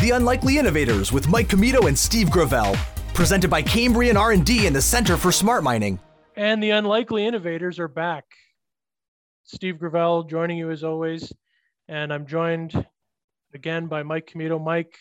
The 0.00 0.12
Unlikely 0.12 0.56
Innovators 0.56 1.12
with 1.12 1.28
Mike 1.28 1.48
Commito 1.48 1.86
and 1.86 1.98
Steve 1.98 2.30
Gravel, 2.30 2.74
presented 3.12 3.50
by 3.50 3.60
Cambrian 3.60 4.16
R&D 4.16 4.66
and 4.66 4.74
the 4.74 4.80
Center 4.80 5.18
for 5.18 5.30
Smart 5.30 5.62
Mining. 5.62 5.98
And 6.36 6.62
the 6.62 6.70
Unlikely 6.70 7.26
Innovators 7.26 7.78
are 7.78 7.86
back. 7.86 8.24
Steve 9.44 9.78
Gravel 9.78 10.22
joining 10.24 10.56
you 10.56 10.70
as 10.70 10.84
always, 10.84 11.30
and 11.86 12.14
I'm 12.14 12.26
joined 12.26 12.86
again 13.52 13.88
by 13.88 14.02
Mike 14.02 14.26
Commito. 14.32 14.58
Mike, 14.58 14.96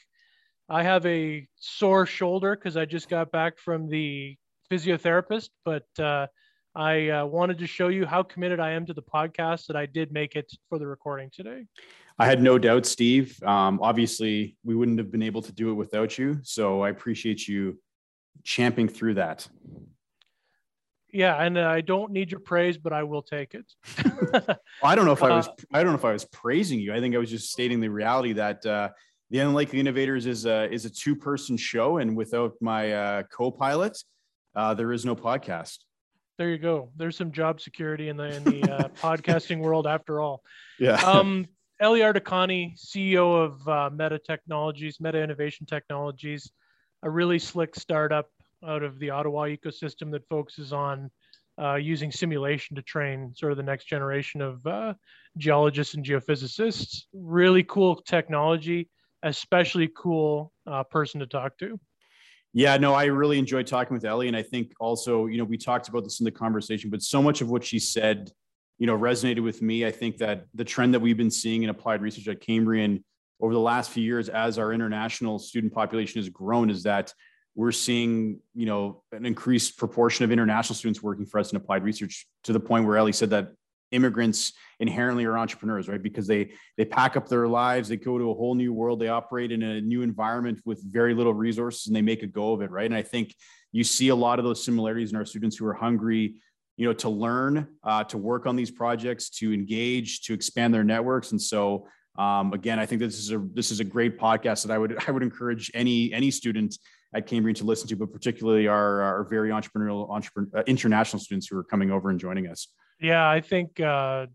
I 0.68 0.84
have 0.84 1.06
a 1.06 1.48
sore 1.56 2.06
shoulder 2.06 2.58
because 2.58 2.76
I 2.76 2.84
just 2.84 3.08
got 3.08 3.32
back 3.32 3.58
from 3.58 3.88
the 3.88 4.36
physiotherapist, 4.70 5.48
but 5.64 5.88
uh, 5.98 6.28
I 6.76 7.08
uh, 7.08 7.26
wanted 7.26 7.58
to 7.60 7.68
show 7.68 7.88
you 7.88 8.06
how 8.06 8.22
committed 8.22 8.60
I 8.60 8.72
am 8.72 8.86
to 8.88 8.94
the 8.94 9.02
podcast 9.02 9.68
that 9.68 9.78
I 9.78 9.86
did 9.86 10.12
make 10.12 10.36
it 10.36 10.52
for 10.68 10.78
the 10.78 10.88
recording 10.88 11.30
today. 11.32 11.64
I 12.20 12.26
had 12.26 12.42
no 12.42 12.58
doubt, 12.58 12.86
Steve. 12.86 13.42
Um, 13.44 13.80
obviously, 13.82 14.58
we 14.66 14.76
wouldn't 14.76 14.98
have 14.98 15.10
been 15.10 15.24
able 15.24 15.42
to 15.42 15.54
do 15.54 15.72
it 15.72 15.76
without 15.76 16.18
you. 16.18 16.40
So 16.44 16.82
I 16.82 16.90
appreciate 16.90 17.48
you 17.48 17.80
champing 18.44 18.90
through 18.90 19.14
that. 19.16 19.48
Yeah, 21.12 21.42
and 21.42 21.58
I 21.58 21.82
don't 21.82 22.12
need 22.12 22.30
your 22.30 22.42
praise, 22.42 22.78
but 22.78 22.94
I 22.94 23.04
will 23.04 23.24
take 23.24 23.56
it. 23.56 23.66
I 24.84 24.96
don't 24.96 25.06
know 25.06 25.14
if 25.14 25.24
I 25.24 25.30
was. 25.30 25.48
Uh, 25.48 25.54
I 25.74 25.82
don't 25.82 25.94
know 25.94 25.98
if 25.98 26.06
I 26.06 26.12
was 26.12 26.26
praising 26.26 26.80
you. 26.80 26.94
I 26.94 27.00
think 27.00 27.16
I 27.16 27.18
was 27.18 27.32
just 27.32 27.52
stating 27.52 27.80
the 27.80 27.88
reality 27.88 28.34
that 28.34 28.64
uh, 28.66 28.90
the 29.32 29.40
Unlikely 29.40 29.80
Innovators 29.80 30.28
is 30.28 30.46
a 30.46 30.72
is 30.72 30.86
a 30.86 30.90
two 30.90 31.16
person 31.16 31.58
show, 31.58 31.98
and 31.98 32.16
without 32.16 32.54
my 32.62 32.94
uh, 32.94 33.24
co-pilot, 33.32 33.98
uh, 34.56 34.76
there 34.76 34.92
is 34.92 35.04
no 35.04 35.16
podcast. 35.16 35.80
There 36.38 36.50
you 36.50 36.60
go. 36.60 36.92
There's 36.96 37.18
some 37.18 37.32
job 37.32 37.60
security 37.60 38.10
in 38.10 38.18
the 38.18 38.36
in 38.36 38.44
the 38.44 38.72
uh, 38.72 38.88
podcasting 39.02 39.60
world, 39.62 39.88
after 39.88 40.20
all. 40.20 40.44
Yeah. 40.78 40.96
Um, 40.96 41.48
Ellie 41.82 42.02
Ardakani, 42.02 42.78
CEO 42.78 43.46
of 43.46 43.68
uh, 43.68 43.90
Meta 43.90 44.20
Technologies, 44.20 44.98
Meta 45.00 45.22
Innovation 45.22 45.66
Technologies, 45.66 46.52
a 47.04 47.10
really 47.10 47.40
slick 47.40 47.74
startup 47.74 48.28
out 48.68 48.84
of 48.84 49.00
the 49.00 49.10
Ottawa 49.10 49.46
ecosystem 49.46 50.12
that 50.12 50.28
focuses 50.28 50.74
on 50.74 51.10
uh, 51.58 51.76
using 51.76 52.12
simulation 52.12 52.76
to 52.76 52.82
train 52.82 53.34
sort 53.34 53.54
of 53.54 53.58
the 53.58 53.64
next 53.64 53.86
generation 53.86 54.42
of 54.42 54.66
uh, 54.68 54.94
geologists 55.38 55.94
and 55.94 56.06
geophysicists. 56.06 57.04
Really 57.14 57.64
cool 57.64 57.96
technology, 57.96 58.90
especially 59.24 59.90
cool 59.96 60.52
uh, 60.68 60.84
person 60.84 61.22
to 61.22 61.28
talk 61.28 61.58
to. 61.60 61.80
Yeah, 62.52 62.76
no, 62.76 62.94
I 62.94 63.06
really 63.06 63.40
enjoyed 63.40 63.68
talking 63.68 63.94
with 63.94 64.04
Ellie. 64.04 64.28
And 64.28 64.36
I 64.36 64.42
think 64.42 64.74
also, 64.82 65.28
you 65.28 65.38
know, 65.38 65.46
we 65.46 65.58
talked 65.58 65.88
about 65.88 66.04
this 66.04 66.20
in 66.20 66.26
the 66.26 66.32
conversation, 66.32 66.90
but 66.90 67.02
so 67.02 67.22
much 67.22 67.40
of 67.40 67.50
what 67.50 67.64
she 67.64 67.80
said, 67.80 68.32
you 68.80 68.88
know, 68.88 68.98
resonated 68.98 69.44
with 69.44 69.62
me. 69.62 69.86
I 69.86 69.92
think 69.92 70.18
that 70.18 70.46
the 70.56 70.64
trend 70.64 70.94
that 70.94 71.02
we've 71.02 71.18
been 71.18 71.30
seeing 71.30 71.64
in 71.64 71.70
applied 71.70 72.02
research 72.02 72.28
at 72.28 72.42
Cambrian 72.42 73.04
over 73.42 73.54
the 73.54 73.60
last 73.60 73.92
few 73.92 74.04
years 74.04 74.30
as 74.30 74.58
our 74.58 74.74
international 74.74 75.38
student 75.38 75.74
population 75.74 76.20
has 76.20 76.30
grown 76.30 76.70
is 76.70 76.84
that 76.84 77.14
we're 77.56 77.72
seeing, 77.74 78.40
you 78.56 78.66
know, 78.66 79.04
an 79.12 79.26
increased 79.26 79.78
proportion 79.78 80.24
of 80.24 80.32
international 80.32 80.76
students 80.76 81.04
working 81.04 81.26
for 81.26 81.40
us 81.40 81.52
in 81.52 81.58
applied 81.58 81.84
research 81.84 82.26
to 82.46 82.54
the 82.54 82.60
point 82.60 82.86
where 82.86 82.98
Ellie 82.98 83.12
said 83.12 83.30
that 83.32 83.52
immigrants 83.92 84.54
inherently 84.80 85.26
are 85.26 85.36
entrepreneurs 85.36 85.90
right 85.90 86.04
because 86.04 86.28
they 86.28 86.52
they 86.78 86.86
pack 86.86 87.18
up 87.18 87.28
their 87.28 87.48
lives 87.48 87.90
they 87.90 87.98
go 87.98 88.20
to 88.20 88.30
a 88.30 88.34
whole 88.36 88.54
new 88.54 88.72
world 88.72 89.00
they 89.00 89.08
operate 89.08 89.52
in 89.52 89.64
a 89.64 89.82
new 89.82 90.04
environment 90.04 90.60
with 90.64 90.80
very 90.84 91.16
little 91.16 91.34
resources 91.34 91.88
and 91.88 91.96
they 91.96 92.02
make 92.02 92.22
a 92.22 92.28
go 92.28 92.54
of 92.54 92.62
it 92.62 92.70
right 92.70 92.86
and 92.86 92.94
i 92.94 93.02
think 93.02 93.34
you 93.72 93.84
see 93.84 94.10
a 94.10 94.16
lot 94.16 94.38
of 94.38 94.46
those 94.46 94.64
similarities 94.64 95.12
in 95.12 95.18
our 95.18 95.26
students 95.26 95.58
who 95.58 95.66
are 95.66 95.74
hungry 95.74 96.36
you 96.80 96.86
know 96.86 96.94
to 96.94 97.10
learn 97.10 97.68
uh, 97.84 98.04
to 98.06 98.18
work 98.18 98.46
on 98.46 98.56
these 98.56 98.72
projects 98.72 99.30
to 99.30 99.54
engage 99.54 100.22
to 100.22 100.34
expand 100.34 100.74
their 100.74 100.84
networks 100.84 101.32
and 101.32 101.42
so 101.42 101.86
um, 102.18 102.54
again 102.54 102.80
i 102.80 102.86
think 102.86 103.00
this 103.02 103.20
is 103.20 103.32
a 103.32 103.40
this 103.54 103.70
is 103.70 103.82
a 103.82 103.84
great 103.84 104.18
podcast 104.18 104.66
that 104.66 104.72
i 104.72 104.78
would 104.78 104.98
i 105.08 105.12
would 105.12 105.22
encourage 105.22 105.70
any 105.74 106.12
any 106.14 106.32
student 106.32 106.78
at 107.14 107.26
Cambrian 107.26 107.56
to 107.56 107.64
listen 107.64 107.88
to, 107.88 107.96
but 107.96 108.14
particularly 108.14 108.68
our, 108.68 109.02
our 109.02 109.24
very 109.24 109.50
entrepreneurial, 109.50 110.10
entrepreneur, 110.12 110.60
uh, 110.60 110.64
international 110.68 111.20
students 111.20 111.48
who 111.48 111.58
are 111.58 111.64
coming 111.64 111.90
over 111.90 112.12
and 112.12 112.20
joining 112.20 112.48
us. 112.48 112.68
Yeah, 113.02 113.28
I 113.28 113.42
think 113.42 113.80
uh, 113.80 114.28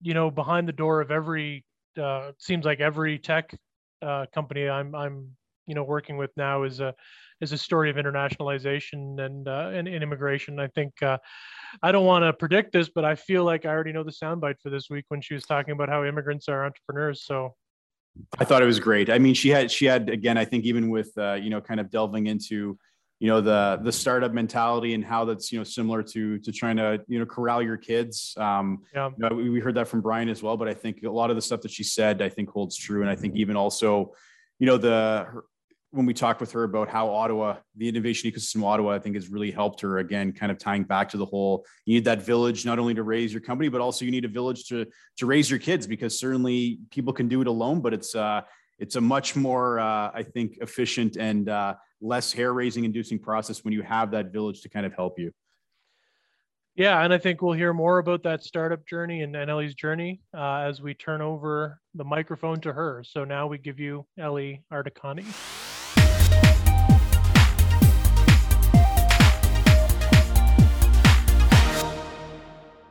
you 0.00 0.14
know 0.14 0.30
behind 0.30 0.66
the 0.66 0.72
door 0.72 1.00
of 1.00 1.10
every 1.10 1.64
uh, 2.00 2.32
seems 2.38 2.64
like 2.64 2.80
every 2.80 3.18
tech 3.18 3.54
uh, 4.00 4.26
company 4.32 4.68
I'm 4.68 4.94
I'm 4.94 5.36
you 5.66 5.74
know 5.74 5.84
working 5.84 6.16
with 6.16 6.30
now 6.36 6.64
is 6.64 6.80
a 6.80 6.94
is 7.40 7.52
a 7.52 7.58
story 7.58 7.90
of 7.90 7.96
internationalization 7.96 9.24
and 9.24 9.48
uh, 9.48 9.70
and, 9.72 9.88
and, 9.88 10.02
immigration. 10.02 10.58
I 10.60 10.68
think 10.68 11.02
uh, 11.02 11.18
I 11.82 11.92
don't 11.92 12.06
want 12.06 12.24
to 12.24 12.32
predict 12.32 12.72
this, 12.72 12.88
but 12.88 13.04
I 13.04 13.14
feel 13.14 13.44
like 13.44 13.64
I 13.64 13.70
already 13.70 13.92
know 13.92 14.04
the 14.04 14.12
soundbite 14.12 14.60
for 14.62 14.70
this 14.70 14.90
week 14.90 15.04
when 15.08 15.20
she 15.20 15.34
was 15.34 15.44
talking 15.44 15.72
about 15.72 15.88
how 15.88 16.04
immigrants 16.04 16.48
are 16.48 16.64
entrepreneurs. 16.64 17.24
So 17.24 17.54
I 18.38 18.44
thought 18.44 18.62
it 18.62 18.66
was 18.66 18.80
great. 18.80 19.08
I 19.08 19.18
mean, 19.18 19.34
she 19.34 19.48
had 19.48 19.70
she 19.70 19.86
had 19.86 20.10
again. 20.10 20.36
I 20.36 20.44
think 20.44 20.64
even 20.64 20.90
with 20.90 21.16
uh, 21.16 21.34
you 21.34 21.50
know 21.50 21.60
kind 21.60 21.80
of 21.80 21.90
delving 21.90 22.26
into 22.26 22.78
you 23.20 23.28
know 23.28 23.40
the 23.40 23.78
the 23.82 23.92
startup 23.92 24.32
mentality 24.32 24.94
and 24.94 25.04
how 25.04 25.24
that's 25.24 25.52
you 25.52 25.58
know 25.58 25.64
similar 25.64 26.02
to 26.02 26.38
to 26.38 26.50
trying 26.50 26.76
to 26.76 27.00
you 27.06 27.18
know 27.18 27.26
corral 27.26 27.62
your 27.62 27.76
kids 27.76 28.34
um 28.38 28.78
yeah. 28.94 29.10
You 29.16 29.28
know, 29.28 29.36
we 29.36 29.60
heard 29.60 29.74
that 29.74 29.88
from 29.88 30.00
brian 30.00 30.30
as 30.30 30.42
well 30.42 30.56
but 30.56 30.68
i 30.68 30.74
think 30.74 31.02
a 31.04 31.10
lot 31.10 31.28
of 31.28 31.36
the 31.36 31.42
stuff 31.42 31.60
that 31.60 31.70
she 31.70 31.84
said 31.84 32.22
i 32.22 32.30
think 32.30 32.48
holds 32.48 32.76
true 32.76 33.02
and 33.02 33.10
i 33.10 33.14
think 33.14 33.36
even 33.36 33.56
also 33.56 34.14
you 34.58 34.66
know 34.66 34.78
the 34.78 35.26
her, 35.28 35.44
when 35.92 36.06
we 36.06 36.14
talked 36.14 36.40
with 36.40 36.52
her 36.52 36.64
about 36.64 36.88
how 36.88 37.08
ottawa 37.08 37.56
the 37.76 37.88
innovation 37.88 38.30
ecosystem 38.30 38.64
ottawa 38.64 38.92
i 38.94 38.98
think 38.98 39.16
has 39.16 39.28
really 39.28 39.50
helped 39.50 39.80
her 39.80 39.98
again 39.98 40.32
kind 40.32 40.52
of 40.52 40.58
tying 40.58 40.84
back 40.84 41.08
to 41.08 41.16
the 41.16 41.26
whole 41.26 41.64
you 41.84 41.94
need 41.94 42.04
that 42.04 42.22
village 42.22 42.64
not 42.64 42.78
only 42.78 42.94
to 42.94 43.02
raise 43.02 43.32
your 43.32 43.40
company 43.40 43.68
but 43.68 43.80
also 43.80 44.04
you 44.04 44.10
need 44.10 44.24
a 44.24 44.28
village 44.28 44.64
to 44.64 44.86
to 45.16 45.26
raise 45.26 45.50
your 45.50 45.58
kids 45.58 45.86
because 45.86 46.18
certainly 46.18 46.78
people 46.90 47.12
can 47.12 47.28
do 47.28 47.40
it 47.40 47.46
alone 47.46 47.80
but 47.80 47.92
it's 47.92 48.14
uh 48.14 48.40
it's 48.78 48.96
a 48.96 49.00
much 49.00 49.34
more 49.34 49.80
uh, 49.80 50.10
i 50.14 50.22
think 50.22 50.58
efficient 50.60 51.16
and 51.16 51.48
uh 51.48 51.74
less 52.00 52.32
hair 52.32 52.52
raising 52.52 52.84
inducing 52.84 53.18
process 53.18 53.64
when 53.64 53.72
you 53.72 53.82
have 53.82 54.10
that 54.12 54.32
village 54.32 54.62
to 54.62 54.68
kind 54.68 54.86
of 54.86 54.94
help 54.94 55.18
you. 55.18 55.32
Yeah, 56.76 57.02
and 57.02 57.12
I 57.12 57.18
think 57.18 57.42
we'll 57.42 57.52
hear 57.52 57.74
more 57.74 57.98
about 57.98 58.22
that 58.22 58.42
startup 58.42 58.86
journey 58.86 59.22
and, 59.22 59.36
and 59.36 59.50
Ellie's 59.50 59.74
journey 59.74 60.22
uh, 60.34 60.60
as 60.60 60.80
we 60.80 60.94
turn 60.94 61.20
over 61.20 61.80
the 61.94 62.04
microphone 62.04 62.60
to 62.62 62.72
her. 62.72 63.04
So 63.06 63.24
now 63.24 63.46
we 63.48 63.58
give 63.58 63.78
you 63.78 64.06
Ellie 64.18 64.62
Ardakani. 64.72 65.59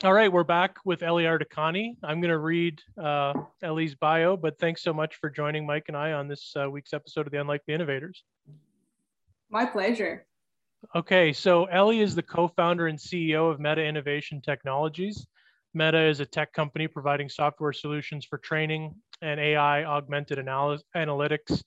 All 0.01 0.13
right, 0.13 0.31
we're 0.31 0.45
back 0.45 0.77
with 0.85 1.03
Ellie 1.03 1.25
Ardakani. 1.25 1.97
I'm 2.01 2.21
going 2.21 2.31
to 2.31 2.37
read 2.37 2.81
uh, 2.97 3.33
Ellie's 3.61 3.95
bio, 3.95 4.37
but 4.37 4.57
thanks 4.57 4.81
so 4.81 4.93
much 4.93 5.17
for 5.17 5.29
joining 5.29 5.65
Mike 5.65 5.85
and 5.89 5.97
I 5.97 6.13
on 6.13 6.29
this 6.29 6.53
uh, 6.55 6.69
week's 6.69 6.93
episode 6.93 7.27
of 7.27 7.33
the 7.33 7.41
Unlikely 7.41 7.73
Innovators. 7.73 8.23
My 9.49 9.65
pleasure. 9.65 10.25
Okay, 10.95 11.33
so 11.33 11.65
Ellie 11.65 11.99
is 11.99 12.15
the 12.15 12.23
co-founder 12.23 12.87
and 12.87 12.97
CEO 12.97 13.51
of 13.51 13.59
Meta 13.59 13.83
Innovation 13.83 14.39
Technologies. 14.39 15.27
Meta 15.73 16.07
is 16.07 16.21
a 16.21 16.25
tech 16.25 16.53
company 16.53 16.87
providing 16.87 17.27
software 17.27 17.73
solutions 17.73 18.23
for 18.25 18.37
training 18.37 18.95
and 19.21 19.37
AI 19.37 19.83
augmented 19.83 20.37
analy- 20.37 20.79
analytics 20.95 21.61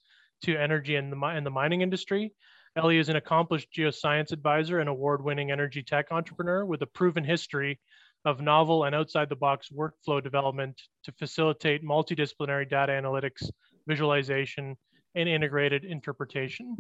to 0.45 0.57
energy 0.57 0.97
and 0.97 1.13
the, 1.13 1.23
and 1.27 1.45
the 1.45 1.51
mining 1.51 1.83
industry. 1.83 2.33
Ellie 2.77 2.97
is 2.97 3.11
an 3.11 3.17
accomplished 3.17 3.69
geoscience 3.77 4.33
advisor 4.33 4.81
and 4.81 4.89
award-winning 4.89 5.51
energy 5.51 5.83
tech 5.83 6.07
entrepreneur 6.11 6.65
with 6.65 6.81
a 6.81 6.87
proven 6.87 7.25
history 7.25 7.79
of 8.25 8.41
novel 8.41 8.85
and 8.85 8.95
outside 8.95 9.29
the 9.29 9.37
box 9.37 9.69
workflow 9.71 10.23
development 10.23 10.81
to 11.05 11.13
facilitate 11.13 11.85
multidisciplinary 11.85 12.69
data 12.69 12.93
analytics, 12.93 13.51
visualization, 13.87 14.77
and 15.15 15.29
integrated 15.29 15.85
interpretation. 15.85 16.77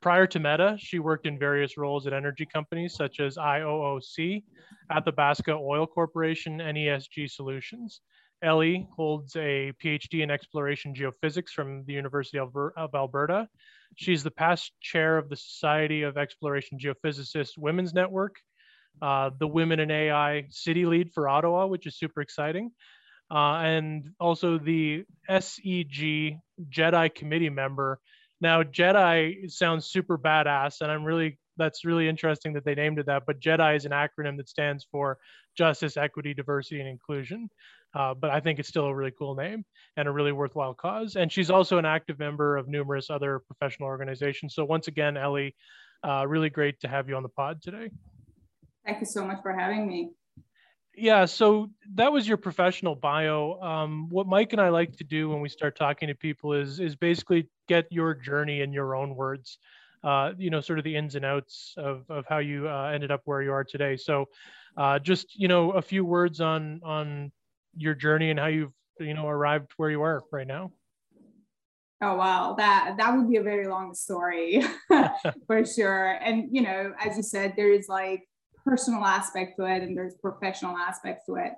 Prior 0.00 0.26
to 0.26 0.38
Meta, 0.38 0.76
she 0.78 0.98
worked 0.98 1.26
in 1.26 1.38
various 1.38 1.78
roles 1.78 2.06
at 2.06 2.12
energy 2.12 2.44
companies 2.44 2.94
such 2.94 3.20
as 3.20 3.36
IOOC, 3.36 4.44
Athabasca 4.90 5.52
Oil 5.52 5.86
Corporation, 5.86 6.60
and 6.60 6.76
ESG 6.76 7.30
Solutions. 7.30 8.02
Ellie 8.42 8.86
holds 8.94 9.34
a 9.36 9.72
PhD 9.82 10.22
in 10.22 10.30
exploration 10.30 10.94
geophysics 10.94 11.48
from 11.48 11.84
the 11.86 11.94
University 11.94 12.38
of 12.38 12.54
Alberta. 12.94 13.48
She's 13.96 14.22
the 14.22 14.30
past 14.30 14.72
chair 14.82 15.16
of 15.16 15.30
the 15.30 15.36
Society 15.36 16.02
of 16.02 16.18
Exploration 16.18 16.78
Geophysicists 16.78 17.56
Women's 17.56 17.94
Network, 17.94 18.36
uh, 19.02 19.30
the 19.38 19.46
Women 19.46 19.80
in 19.80 19.90
AI 19.90 20.46
City 20.50 20.86
Lead 20.86 21.12
for 21.12 21.28
Ottawa, 21.28 21.66
which 21.66 21.86
is 21.86 21.96
super 21.96 22.20
exciting, 22.20 22.70
uh, 23.30 23.56
and 23.58 24.10
also 24.20 24.58
the 24.58 25.04
SEG 25.28 26.38
JEDI 26.70 27.14
Committee 27.14 27.50
member 27.50 28.00
now, 28.44 28.62
JEDI 28.62 29.50
sounds 29.50 29.86
super 29.86 30.18
badass, 30.18 30.82
and 30.82 30.90
I'm 30.92 31.02
really 31.02 31.38
that's 31.56 31.84
really 31.84 32.08
interesting 32.08 32.52
that 32.54 32.64
they 32.64 32.74
named 32.74 32.98
it 32.98 33.06
that. 33.06 33.22
But 33.26 33.40
JEDI 33.40 33.76
is 33.76 33.86
an 33.86 33.92
acronym 33.92 34.36
that 34.36 34.50
stands 34.50 34.86
for 34.92 35.18
Justice, 35.56 35.96
Equity, 35.96 36.34
Diversity, 36.34 36.80
and 36.80 36.88
Inclusion. 36.88 37.48
Uh, 37.94 38.12
but 38.12 38.30
I 38.30 38.40
think 38.40 38.58
it's 38.58 38.68
still 38.68 38.86
a 38.86 38.94
really 38.94 39.12
cool 39.16 39.34
name 39.34 39.64
and 39.96 40.06
a 40.08 40.10
really 40.10 40.32
worthwhile 40.32 40.74
cause. 40.74 41.16
And 41.16 41.32
she's 41.32 41.50
also 41.50 41.78
an 41.78 41.86
active 41.86 42.18
member 42.18 42.58
of 42.58 42.68
numerous 42.68 43.08
other 43.08 43.38
professional 43.38 43.88
organizations. 43.88 44.54
So 44.54 44.64
once 44.64 44.88
again, 44.88 45.16
Ellie, 45.16 45.54
uh, 46.06 46.26
really 46.26 46.50
great 46.50 46.80
to 46.80 46.88
have 46.88 47.08
you 47.08 47.16
on 47.16 47.22
the 47.22 47.28
pod 47.30 47.62
today. 47.62 47.90
Thank 48.84 49.00
you 49.00 49.06
so 49.06 49.24
much 49.24 49.40
for 49.42 49.52
having 49.52 49.86
me. 49.86 50.10
yeah, 50.96 51.24
so 51.24 51.70
that 51.94 52.12
was 52.12 52.28
your 52.28 52.36
professional 52.36 52.94
bio. 52.94 53.58
Um, 53.60 54.08
what 54.10 54.26
Mike 54.26 54.52
and 54.52 54.60
I 54.60 54.68
like 54.68 54.96
to 54.98 55.04
do 55.04 55.28
when 55.30 55.40
we 55.40 55.48
start 55.48 55.76
talking 55.76 56.08
to 56.08 56.14
people 56.14 56.52
is 56.52 56.80
is 56.80 56.94
basically 56.94 57.48
get 57.68 57.86
your 57.90 58.14
journey 58.14 58.60
in 58.60 58.72
your 58.72 58.94
own 58.94 59.14
words. 59.14 59.58
Uh, 60.02 60.32
you 60.36 60.50
know, 60.50 60.60
sort 60.60 60.78
of 60.78 60.84
the 60.84 60.94
ins 60.94 61.14
and 61.14 61.24
outs 61.24 61.72
of, 61.78 62.04
of 62.10 62.26
how 62.28 62.36
you 62.36 62.68
uh, 62.68 62.90
ended 62.92 63.10
up 63.10 63.22
where 63.24 63.40
you 63.40 63.50
are 63.50 63.64
today. 63.64 63.96
So, 63.96 64.26
uh, 64.76 64.98
just 64.98 65.34
you 65.34 65.48
know, 65.48 65.70
a 65.72 65.82
few 65.82 66.04
words 66.04 66.42
on 66.42 66.80
on 66.84 67.32
your 67.76 67.94
journey 67.94 68.30
and 68.30 68.38
how 68.38 68.46
you've 68.46 68.72
you 69.00 69.14
know 69.14 69.26
arrived 69.26 69.72
where 69.78 69.90
you 69.90 70.02
are 70.02 70.22
right 70.30 70.46
now. 70.46 70.72
Oh 72.02 72.16
wow, 72.16 72.54
that 72.58 72.96
that 72.98 73.16
would 73.16 73.30
be 73.30 73.36
a 73.38 73.42
very 73.42 73.66
long 73.66 73.94
story 73.94 74.62
for 75.46 75.64
sure. 75.64 76.18
And 76.20 76.48
you 76.52 76.60
know, 76.60 76.92
as 77.02 77.16
you 77.16 77.22
said, 77.22 77.54
there 77.56 77.72
is 77.72 77.88
like 77.88 78.28
personal 78.64 79.04
aspect 79.04 79.56
to 79.58 79.64
it 79.64 79.82
and 79.82 79.96
there's 79.96 80.14
professional 80.14 80.76
aspects 80.76 81.26
to 81.26 81.36
it. 81.36 81.52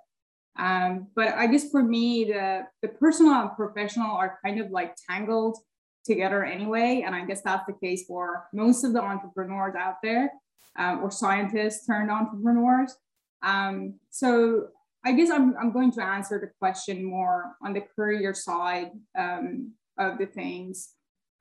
Um, 0.59 1.09
but 1.15 1.29
I 1.29 1.47
guess 1.47 1.71
for 1.71 1.83
me, 1.83 2.25
the 2.25 2.67
the 2.83 2.89
personal 2.89 3.35
and 3.35 3.51
professional 3.57 4.17
are 4.17 4.39
kind 4.45 4.61
of 4.61 4.71
like 4.71 4.97
tangled 5.09 5.59
together 6.07 6.45
anyway. 6.45 7.03
And 7.05 7.15
I 7.15 7.27
guess 7.27 7.43
that's 7.43 7.67
the 7.67 7.75
case 7.75 8.05
for 8.07 8.47
most 8.55 8.85
of 8.85 8.93
the 8.93 9.03
entrepreneurs 9.03 9.75
out 9.75 9.97
there 10.03 10.33
um, 10.79 11.03
or 11.03 11.11
scientists 11.11 11.87
turned 11.87 12.11
entrepreneurs. 12.11 12.95
Um, 13.43 13.99
so 14.11 14.69
I 15.05 15.13
guess 15.13 15.31
I'm, 15.31 15.55
I'm 15.57 15.73
going 15.73 15.93
to 15.93 16.03
answer 16.03 16.39
the 16.41 16.51
question 16.59 17.05
more 17.05 17.57
on 17.63 17.73
the 17.75 17.83
career 17.95 18.35
side 18.35 18.93
um, 19.19 19.73
of 19.99 20.19
the 20.19 20.27
things. 20.27 20.93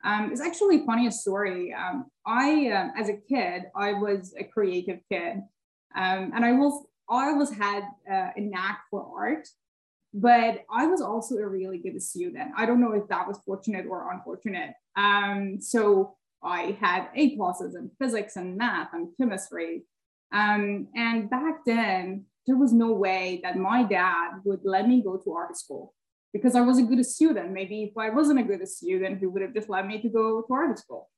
Um, 0.04 0.32
it's 0.32 0.42
actually 0.42 0.86
funny 0.86 1.08
a 1.08 1.12
story. 1.12 1.74
I, 2.28 2.68
um, 2.68 2.92
as 2.96 3.10
a 3.10 3.18
kid, 3.18 3.64
I 3.76 3.94
was 3.94 4.36
a 4.38 4.44
creative 4.44 5.00
kid, 5.12 5.42
um, 5.96 6.32
and 6.36 6.44
I 6.44 6.52
was 6.54 6.86
I 7.10 7.30
always 7.30 7.52
had 7.52 7.84
uh, 8.12 8.30
a 8.36 8.42
knack 8.42 8.82
for 8.90 9.08
art, 9.16 9.48
but 10.14 10.64
I 10.72 10.88
was 10.88 11.02
also 11.02 11.36
a 11.36 11.48
really 11.48 11.78
good 11.78 12.02
student. 12.02 12.52
I 12.58 12.66
don't 12.66 12.82
know 12.82 12.94
if 12.94 13.08
that 13.10 13.28
was 13.28 13.38
fortunate 13.46 13.86
or 13.88 14.12
unfortunate. 14.12 14.74
Um, 14.96 15.60
so 15.62 16.16
I 16.44 16.78
had 16.80 17.10
A 17.16 17.38
pluses 17.38 17.76
in 17.76 17.92
physics 18.00 18.36
and 18.36 18.58
math 18.58 18.90
and 18.94 19.10
chemistry. 19.18 19.84
Um, 20.32 20.88
and 20.96 21.30
back 21.30 21.66
then, 21.66 22.26
there 22.48 22.58
was 22.58 22.74
no 22.74 22.92
way 22.92 23.40
that 23.44 23.58
my 23.58 23.84
dad 23.84 24.42
would 24.44 24.62
let 24.64 24.88
me 24.88 25.02
go 25.02 25.18
to 25.18 25.34
art 25.34 25.58
school 25.58 25.94
because 26.34 26.56
I 26.56 26.62
was 26.62 26.78
a 26.78 26.84
good 26.84 27.04
student. 27.06 27.52
Maybe 27.52 27.84
if 27.84 27.98
I 27.98 28.10
wasn't 28.10 28.40
a 28.40 28.44
good 28.44 28.68
student, 28.68 29.20
he 29.20 29.26
would 29.26 29.42
have 29.42 29.54
just 29.54 29.70
let 29.70 29.88
me 29.88 30.02
to 30.02 30.10
go 30.10 30.42
to 30.42 30.54
art 30.54 30.78
school. 30.78 31.10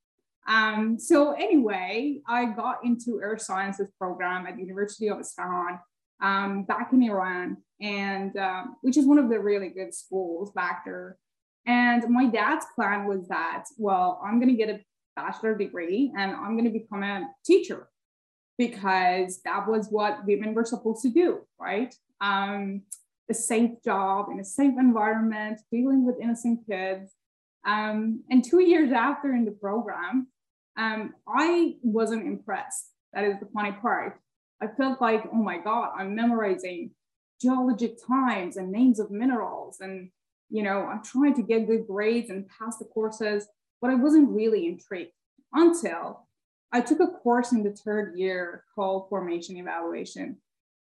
Um, 0.47 0.97
so 0.97 1.33
anyway, 1.33 2.21
I 2.27 2.45
got 2.45 2.83
into 2.83 3.19
earth 3.21 3.41
sciences 3.41 3.87
program 3.99 4.47
at 4.47 4.55
the 4.55 4.61
University 4.61 5.09
of 5.09 5.19
Isfahan 5.19 5.79
um, 6.21 6.63
back 6.63 6.93
in 6.93 7.03
Iran, 7.03 7.57
and 7.81 8.35
um, 8.37 8.75
which 8.81 8.97
is 8.97 9.05
one 9.05 9.19
of 9.19 9.29
the 9.29 9.39
really 9.39 9.69
good 9.69 9.93
schools 9.93 10.51
back 10.51 10.83
there. 10.85 11.17
And 11.65 12.03
my 12.09 12.27
dad's 12.27 12.65
plan 12.75 13.05
was 13.05 13.27
that, 13.27 13.65
well, 13.77 14.21
I'm 14.25 14.39
going 14.39 14.49
to 14.49 14.55
get 14.55 14.69
a 14.69 14.79
bachelor 15.17 15.55
degree 15.55 16.13
and 16.17 16.31
I'm 16.31 16.53
going 16.57 16.71
to 16.71 16.79
become 16.79 17.03
a 17.03 17.27
teacher 17.45 17.89
because 18.57 19.41
that 19.43 19.67
was 19.67 19.87
what 19.89 20.25
women 20.25 20.53
were 20.53 20.63
supposed 20.63 21.01
to 21.03 21.09
do, 21.09 21.41
right? 21.59 21.93
Um, 22.21 22.83
a 23.29 23.33
safe 23.33 23.71
job 23.83 24.27
in 24.31 24.39
a 24.39 24.43
safe 24.45 24.73
environment, 24.79 25.59
dealing 25.71 26.05
with 26.05 26.15
innocent 26.21 26.61
kids. 26.69 27.13
Um, 27.65 28.23
and 28.29 28.43
two 28.43 28.61
years 28.61 28.93
after 28.93 29.33
in 29.33 29.43
the 29.43 29.51
program, 29.51 30.27
um, 30.77 31.15
I 31.27 31.75
wasn't 31.81 32.27
impressed. 32.27 32.91
That 33.13 33.25
is 33.25 33.39
the 33.39 33.47
funny 33.53 33.71
part. 33.71 34.19
I 34.61 34.67
felt 34.67 35.01
like, 35.01 35.23
oh 35.31 35.37
my 35.37 35.57
God, 35.57 35.91
I'm 35.97 36.15
memorizing 36.15 36.91
geologic 37.41 37.97
times 38.07 38.57
and 38.57 38.71
names 38.71 38.99
of 38.99 39.11
minerals. 39.11 39.79
And, 39.81 40.09
you 40.49 40.63
know, 40.63 40.81
I'm 40.81 41.03
trying 41.03 41.35
to 41.35 41.43
get 41.43 41.67
good 41.67 41.87
grades 41.87 42.29
and 42.29 42.47
pass 42.47 42.77
the 42.77 42.85
courses, 42.85 43.47
but 43.81 43.91
I 43.91 43.95
wasn't 43.95 44.29
really 44.29 44.65
intrigued 44.67 45.11
until 45.53 46.27
I 46.71 46.81
took 46.81 46.99
a 46.99 47.07
course 47.07 47.51
in 47.51 47.63
the 47.63 47.71
third 47.71 48.17
year 48.17 48.63
called 48.75 49.09
Formation 49.09 49.57
Evaluation. 49.57 50.37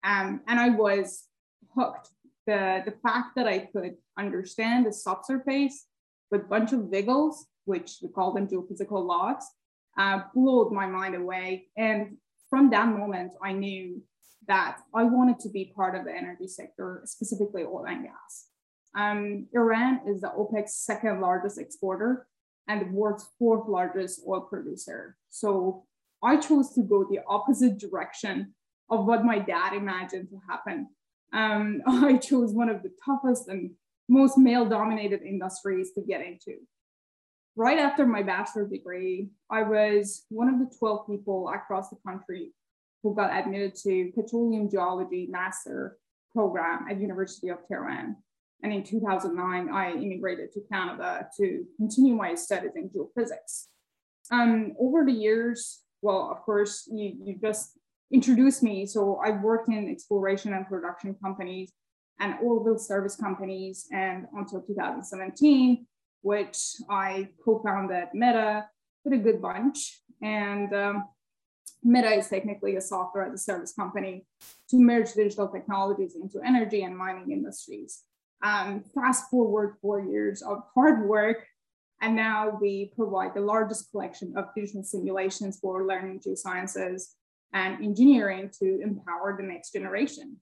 Um, 0.04 0.40
and 0.46 0.58
I 0.58 0.70
was 0.70 1.24
hooked. 1.74 2.10
The, 2.46 2.82
the 2.84 2.94
fact 3.02 3.34
that 3.36 3.48
I 3.48 3.68
could 3.72 3.96
understand 4.16 4.86
the 4.86 4.92
subsurface 4.92 5.86
with 6.30 6.42
a 6.42 6.44
bunch 6.44 6.72
of 6.72 6.84
wiggles, 6.84 7.46
which 7.64 7.96
we 8.00 8.08
call 8.08 8.32
them 8.32 8.46
geophysical 8.46 9.04
logs, 9.04 9.46
uh, 9.98 10.20
blew 10.34 10.70
my 10.70 10.86
mind 10.86 11.14
away. 11.14 11.68
And 11.76 12.16
from 12.50 12.70
that 12.70 12.88
moment, 12.88 13.32
I 13.42 13.52
knew 13.52 14.02
that 14.46 14.78
I 14.94 15.04
wanted 15.04 15.40
to 15.40 15.48
be 15.48 15.72
part 15.74 15.96
of 15.96 16.04
the 16.04 16.12
energy 16.12 16.48
sector, 16.48 17.02
specifically 17.04 17.64
oil 17.64 17.86
and 17.86 18.04
gas. 18.04 18.46
Um, 18.96 19.46
Iran 19.52 20.00
is 20.06 20.20
the 20.20 20.28
OPEC's 20.28 20.74
second 20.74 21.20
largest 21.20 21.58
exporter 21.58 22.26
and 22.68 22.80
the 22.80 22.92
world's 22.92 23.28
fourth 23.38 23.68
largest 23.68 24.22
oil 24.26 24.40
producer. 24.40 25.16
So 25.30 25.84
I 26.22 26.36
chose 26.36 26.72
to 26.74 26.82
go 26.82 27.04
the 27.04 27.20
opposite 27.28 27.78
direction 27.78 28.54
of 28.90 29.04
what 29.04 29.24
my 29.24 29.38
dad 29.38 29.74
imagined 29.74 30.30
to 30.30 30.40
happen. 30.48 30.88
Um, 31.32 31.82
I 31.86 32.16
chose 32.16 32.52
one 32.52 32.68
of 32.68 32.82
the 32.82 32.92
toughest 33.04 33.48
and 33.48 33.72
most 34.08 34.38
male 34.38 34.64
dominated 34.64 35.22
industries 35.22 35.92
to 35.92 36.00
get 36.00 36.20
into 36.24 36.58
right 37.56 37.78
after 37.78 38.06
my 38.06 38.22
bachelor's 38.22 38.70
degree, 38.70 39.30
I 39.50 39.62
was 39.62 40.24
one 40.28 40.48
of 40.48 40.58
the 40.58 40.76
12 40.78 41.06
people 41.06 41.48
across 41.48 41.88
the 41.88 41.96
country 42.06 42.52
who 43.02 43.14
got 43.14 43.36
admitted 43.36 43.74
to 43.82 44.12
petroleum 44.14 44.70
geology 44.70 45.26
master 45.30 45.96
program 46.34 46.86
at 46.90 47.00
University 47.00 47.48
of 47.48 47.58
Tehran. 47.66 48.16
And 48.62 48.72
in 48.72 48.82
2009, 48.82 49.68
I 49.70 49.92
immigrated 49.92 50.52
to 50.52 50.60
Canada 50.70 51.28
to 51.38 51.64
continue 51.76 52.14
my 52.14 52.34
studies 52.34 52.72
in 52.74 52.90
geophysics. 52.90 53.66
Um, 54.30 54.74
over 54.78 55.04
the 55.04 55.12
years, 55.12 55.82
well, 56.02 56.30
of 56.30 56.42
course, 56.42 56.88
you, 56.90 57.14
you 57.22 57.38
just 57.40 57.78
introduced 58.12 58.62
me. 58.62 58.86
So 58.86 59.20
I 59.24 59.30
worked 59.30 59.68
in 59.68 59.88
exploration 59.88 60.52
and 60.52 60.66
production 60.66 61.16
companies 61.22 61.72
and 62.20 62.34
oilfield 62.40 62.80
service 62.80 63.16
companies. 63.16 63.86
And 63.92 64.26
until 64.34 64.62
2017, 64.62 65.86
which 66.26 66.58
I 66.90 67.28
co-founded 67.44 68.08
Meta 68.12 68.66
with 69.04 69.14
a 69.14 69.22
good 69.26 69.40
bunch. 69.40 70.00
And 70.20 70.74
um, 70.74 71.04
Meta 71.84 72.10
is 72.10 72.28
technically 72.28 72.74
a 72.74 72.80
software 72.80 73.26
as 73.26 73.34
a 73.34 73.38
service 73.38 73.72
company 73.72 74.26
to 74.70 74.76
merge 74.76 75.12
digital 75.12 75.46
technologies 75.46 76.16
into 76.20 76.40
energy 76.44 76.82
and 76.82 76.98
mining 76.98 77.30
industries. 77.30 78.02
Um, 78.42 78.82
fast 78.92 79.30
forward 79.30 79.76
four 79.80 80.00
years 80.00 80.42
of 80.42 80.62
hard 80.74 81.08
work, 81.08 81.46
and 82.02 82.16
now 82.16 82.58
we 82.60 82.92
provide 82.96 83.32
the 83.34 83.40
largest 83.52 83.92
collection 83.92 84.34
of 84.36 84.46
digital 84.56 84.82
simulations 84.82 85.60
for 85.60 85.86
learning 85.86 86.22
geosciences 86.26 87.02
and 87.52 87.84
engineering 87.84 88.50
to 88.58 88.80
empower 88.82 89.36
the 89.38 89.46
next 89.46 89.72
generation. 89.72 90.38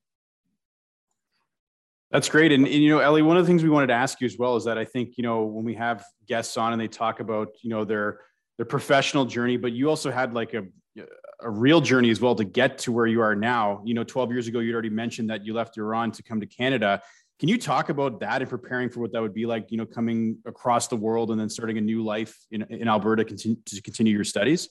That's 2.15 2.29
great. 2.29 2.53
And, 2.53 2.65
and, 2.65 2.77
you 2.77 2.91
know, 2.91 3.01
Ellie, 3.01 3.23
one 3.23 3.37
of 3.37 3.43
the 3.43 3.49
things 3.49 3.65
we 3.65 3.71
wanted 3.71 3.89
to 3.89 3.95
ask 3.95 4.21
you 4.21 4.27
as 4.27 4.39
well 4.39 4.55
is 4.55 4.63
that 4.67 4.79
I 4.79 4.85
think, 4.85 5.19
you 5.19 5.25
know, 5.25 5.43
when 5.43 5.65
we 5.65 5.75
have 5.75 6.05
guests 6.29 6.57
on 6.57 6.73
and 6.73 6.81
they 6.81 6.87
talk 6.87 7.19
about, 7.19 7.49
you 7.61 7.71
know, 7.71 7.85
their 7.85 8.21
their 8.57 8.65
professional 8.65 9.25
journey, 9.25 9.57
but 9.57 9.73
you 9.73 9.91
also 9.91 10.13
had 10.13 10.33
like 10.33 10.55
a 10.55 10.63
a 11.41 11.51
real 11.51 11.81
journey 11.81 12.11
as 12.11 12.21
well 12.21 12.37
to 12.37 12.45
get 12.45 12.79
to 12.79 12.93
where 12.93 13.07
you 13.07 13.21
are 13.21 13.35
now. 13.35 13.83
You 13.85 13.95
know, 13.95 14.05
12 14.05 14.31
years 14.31 14.47
ago, 14.47 14.61
you'd 14.61 14.75
already 14.75 14.91
mentioned 14.91 15.29
that 15.31 15.45
you 15.45 15.55
left 15.55 15.77
Iran 15.77 16.13
to 16.13 16.23
come 16.23 16.39
to 16.41 16.47
Canada. 16.47 17.03
Can 17.41 17.49
you 17.49 17.59
talk 17.59 17.89
about 17.89 18.21
that 18.21 18.43
and 18.43 18.49
preparing 18.49 18.91
for 18.91 19.01
what 19.01 19.11
that 19.13 19.21
would 19.21 19.35
be 19.35 19.45
like, 19.45 19.73
you 19.73 19.77
know, 19.77 19.85
coming 19.85 20.39
across 20.47 20.87
the 20.87 20.97
world 20.97 21.33
and 21.33 21.41
then 21.41 21.51
starting 21.51 21.79
a 21.79 21.81
new 21.81 22.05
life 22.05 22.39
in, 22.53 22.63
in 22.71 22.87
Alberta 22.87 23.25
continue, 23.25 23.57
to 23.67 23.83
continue 23.83 24.15
your 24.15 24.23
studies? 24.23 24.69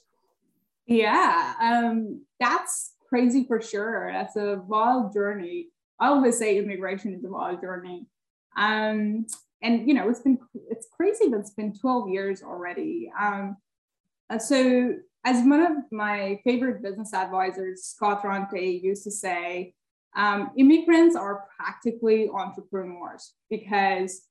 Yeah, 0.86 1.54
um, 1.62 2.22
that's 2.40 2.94
crazy 3.10 3.44
for 3.46 3.62
sure. 3.62 4.10
That's 4.14 4.38
a 4.38 4.62
wild 4.66 5.14
journey. 5.14 5.68
I 6.04 6.08
always 6.08 6.38
say 6.38 6.58
immigration 6.58 7.14
is 7.14 7.24
a 7.24 7.30
wild 7.30 7.62
journey. 7.62 8.08
Um, 8.58 9.26
and 9.62 9.88
you 9.88 9.94
know, 9.94 10.10
it's 10.10 10.20
been 10.20 10.38
it's 10.70 10.88
crazy 10.92 11.30
that 11.30 11.40
it's 11.40 11.54
been 11.54 11.74
12 11.74 12.10
years 12.10 12.44
already. 12.44 13.10
Um, 13.18 13.56
uh, 14.30 14.38
so 14.38 14.96
as 15.24 15.48
one 15.48 15.62
of 15.62 15.78
my 15.94 16.42
favorite 16.44 16.84
business 16.84 17.14
advisors, 17.14 17.86
Scott 17.86 18.22
Ronte, 18.26 18.84
used 18.84 19.06
to 19.06 19.12
say, 19.12 19.76
um, 20.14 20.52
immigrants 20.58 21.16
are 21.16 21.46
practically 21.58 22.28
entrepreneurs 22.28 23.36
because 23.50 24.24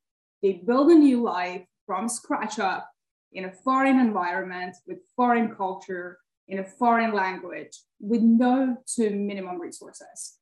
they 0.43 0.61
build 0.67 0.91
a 0.91 0.95
new 0.95 1.23
life 1.23 1.65
from 1.87 2.07
scratch 2.07 2.59
up 2.59 2.91
in 3.33 3.47
a 3.47 3.53
foreign 3.65 3.99
environment 3.99 4.77
with 4.87 4.99
foreign 5.17 5.55
culture 5.55 6.19
in 6.49 6.59
a 6.59 6.65
foreign 6.65 7.15
language 7.15 7.81
with 7.99 8.21
no 8.21 8.77
to 8.97 9.09
minimum 9.09 9.59
resources. 9.59 10.37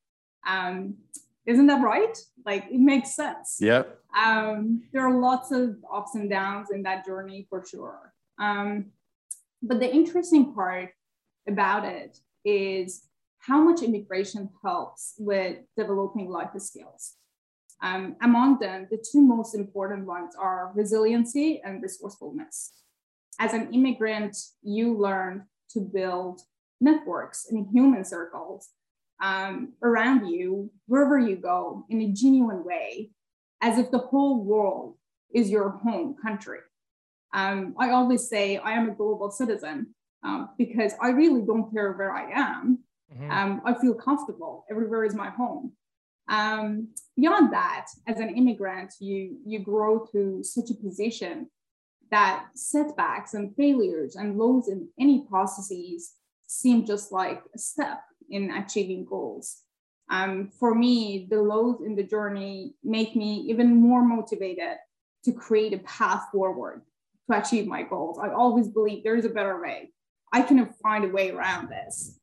Um, 0.47 0.97
isn't 1.47 1.67
that 1.67 1.83
right? 1.83 2.17
Like 2.45 2.67
it 2.71 2.81
makes 2.81 3.15
sense. 3.15 3.59
Yeah. 3.61 3.85
Um, 4.17 4.83
there 4.93 5.07
are 5.07 5.19
lots 5.19 5.53
of 5.53 5.77
ups 5.93 6.15
and 6.15 6.29
downs 6.29 6.69
in 6.71 6.83
that 6.83 7.07
journey 7.07 7.47
for 7.49 7.65
sure. 7.65 8.13
Um, 8.39 8.87
but 9.63 9.81
the 9.81 9.93
interesting 9.93 10.55
part 10.55 10.91
about 11.49 11.85
it 11.85 12.19
is 12.45 13.07
how 13.39 13.63
much 13.63 13.83
immigration 13.83 14.51
helps 14.63 15.15
with 15.19 15.59
developing 15.77 16.31
life 16.31 16.51
skills. 16.59 17.17
Um, 17.83 18.17
among 18.21 18.59
them, 18.59 18.89
the 18.91 19.03
two 19.11 19.23
most 19.23 19.55
important 19.55 20.07
ones 20.07 20.35
are 20.39 20.73
resiliency 20.75 21.63
and 21.65 21.83
resourcefulness. 21.83 22.73
As 23.39 23.55
an 23.55 23.73
immigrant, 23.73 24.37
you 24.63 24.97
learn 24.97 25.47
to 25.71 25.81
build 25.81 26.43
networks 26.81 27.47
and 27.51 27.67
human 27.73 28.05
circles 28.05 28.69
um, 29.21 29.75
around 29.83 30.29
you, 30.29 30.71
wherever 30.87 31.19
you 31.19 31.37
go, 31.37 31.85
in 31.89 32.01
a 32.01 32.13
genuine 32.13 32.65
way, 32.65 33.11
as 33.61 33.79
if 33.79 33.91
the 33.91 33.99
whole 33.99 34.43
world 34.43 34.97
is 35.35 35.51
your 35.51 35.71
home 35.71 36.17
country. 36.23 36.61
Um, 37.33 37.75
I 37.79 37.91
always 37.91 38.29
say 38.29 38.57
I 38.57 38.73
am 38.73 38.89
a 38.89 38.95
global 38.95 39.31
citizen 39.31 39.95
um, 40.23 40.51
because 40.59 40.93
I 41.01 41.11
really 41.11 41.43
don't 41.43 41.73
care 41.73 41.93
where 41.93 42.13
I 42.13 42.31
am. 42.33 42.81
Mm-hmm. 43.13 43.31
Um, 43.31 43.63
I 43.65 43.75
feel 43.75 43.95
comfortable. 43.95 44.65
Everywhere 44.71 45.05
is 45.05 45.15
my 45.15 45.31
home. 45.31 45.73
Um, 46.29 46.89
beyond 47.17 47.53
that, 47.53 47.87
as 48.07 48.21
an 48.21 48.37
immigrant, 48.37 48.95
you 49.01 49.39
you 49.45 49.59
grow 49.59 50.07
to 50.13 50.43
such 50.45 50.71
a 50.71 50.75
position 50.75 51.51
that 52.11 52.47
setbacks 52.55 53.35
and 53.35 53.55
failures 53.57 54.17
and 54.17 54.39
lows 54.39 54.69
in 54.69 54.89
any 54.99 55.27
processes 55.29 56.15
seem 56.47 56.85
just 56.85 57.13
like 57.13 57.43
a 57.55 57.59
step 57.59 58.01
in 58.31 58.51
achieving 58.51 59.05
goals. 59.05 59.63
Um, 60.11 60.51
for 60.59 60.75
me, 60.75 61.29
the 61.31 61.41
lows 61.41 61.83
in 61.85 61.95
the 61.95 62.03
journey 62.03 62.75
make 62.83 63.15
me 63.15 63.47
even 63.49 63.77
more 63.77 64.05
motivated 64.05 64.77
to 65.25 65.33
create 65.33 65.73
a 65.73 65.79
path 65.79 66.25
forward 66.33 66.83
to 67.31 67.39
achieve 67.39 67.67
my 67.67 67.83
goals. 67.83 68.19
I 68.19 68.31
always 68.31 68.69
believe 68.69 69.05
there 69.05 69.17
is 69.17 69.25
a 69.25 69.31
better 69.31 69.61
way. 69.61 69.93
I 70.33 70.43
can 70.43 70.67
find 70.83 71.05
a 71.05 71.09
way 71.09 71.31
around 71.31 71.69
this. 71.69 72.19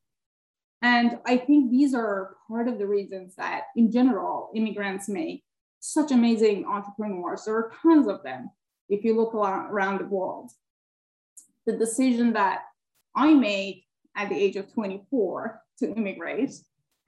And 0.81 1.17
I 1.25 1.37
think 1.37 1.71
these 1.71 1.93
are 1.93 2.35
part 2.47 2.67
of 2.67 2.77
the 2.77 2.87
reasons 2.87 3.35
that, 3.35 3.63
in 3.75 3.91
general, 3.91 4.51
immigrants 4.53 5.09
make 5.09 5.43
such 5.79 6.11
amazing 6.11 6.65
entrepreneurs. 6.65 7.45
There 7.45 7.55
are 7.55 7.71
tons 7.81 8.07
of 8.07 8.21
them 8.23 8.51
if 8.89 9.03
you 9.03 9.15
look 9.15 9.33
around 9.33 9.99
the 9.99 10.05
world. 10.05 10.51
The 11.65 11.73
decision 11.73 12.33
that 12.33 12.63
I 13.15 13.33
made 13.33 13.85
at 14.15 14.29
the 14.29 14.35
age 14.35 14.55
of 14.55 14.71
24 14.73 15.61
to 15.79 15.93
immigrate 15.93 16.53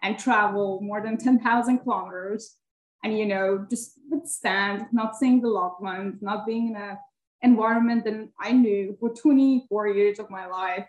and 0.02 0.18
travel 0.18 0.80
more 0.82 1.02
than 1.02 1.18
10,000 1.18 1.80
kilometers 1.80 2.56
and, 3.04 3.18
you 3.18 3.26
know, 3.26 3.66
just 3.70 3.94
withstand 4.10 4.86
not 4.92 5.16
seeing 5.16 5.42
the 5.42 5.48
loved 5.48 5.82
ones, 5.82 6.22
not 6.22 6.46
being 6.46 6.70
in 6.70 6.76
an 6.76 6.98
environment 7.42 8.04
that 8.04 8.30
I 8.40 8.52
knew 8.52 8.98
for 9.00 9.14
24 9.14 9.88
years 9.90 10.20
of 10.20 10.30
my 10.30 10.48
life 10.48 10.88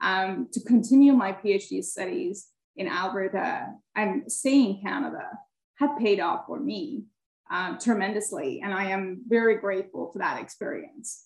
um, 0.00 0.48
to 0.52 0.60
continue 0.60 1.12
my 1.12 1.32
PhD 1.32 1.82
studies 1.82 2.48
in 2.76 2.88
Alberta 2.88 3.68
and 3.94 4.30
stay 4.30 4.62
in 4.62 4.80
Canada 4.82 5.30
had 5.76 5.96
paid 5.98 6.20
off 6.20 6.46
for 6.46 6.58
me 6.58 7.04
um, 7.50 7.78
tremendously. 7.78 8.60
And 8.62 8.74
I 8.74 8.86
am 8.90 9.22
very 9.26 9.56
grateful 9.56 10.10
for 10.12 10.18
that 10.18 10.40
experience. 10.40 11.24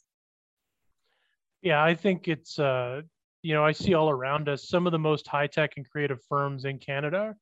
Yeah, 1.63 1.83
I 1.83 1.95
think 1.95 2.29
it's, 2.29 2.59
uh, 2.59 3.03
you 3.43 3.55
know, 3.55 3.65
I 3.65 3.73
see 3.73 3.95
all 3.95 4.11
around 4.11 4.49
us 4.49 4.69
some 4.69 4.87
of 4.87 4.93
the 4.93 4.99
most 4.99 5.27
high 5.27 5.47
tech 5.47 5.75
and 5.77 5.89
creative 5.89 6.23
firms 6.29 6.65
in 6.65 6.79
Canada 6.79 7.35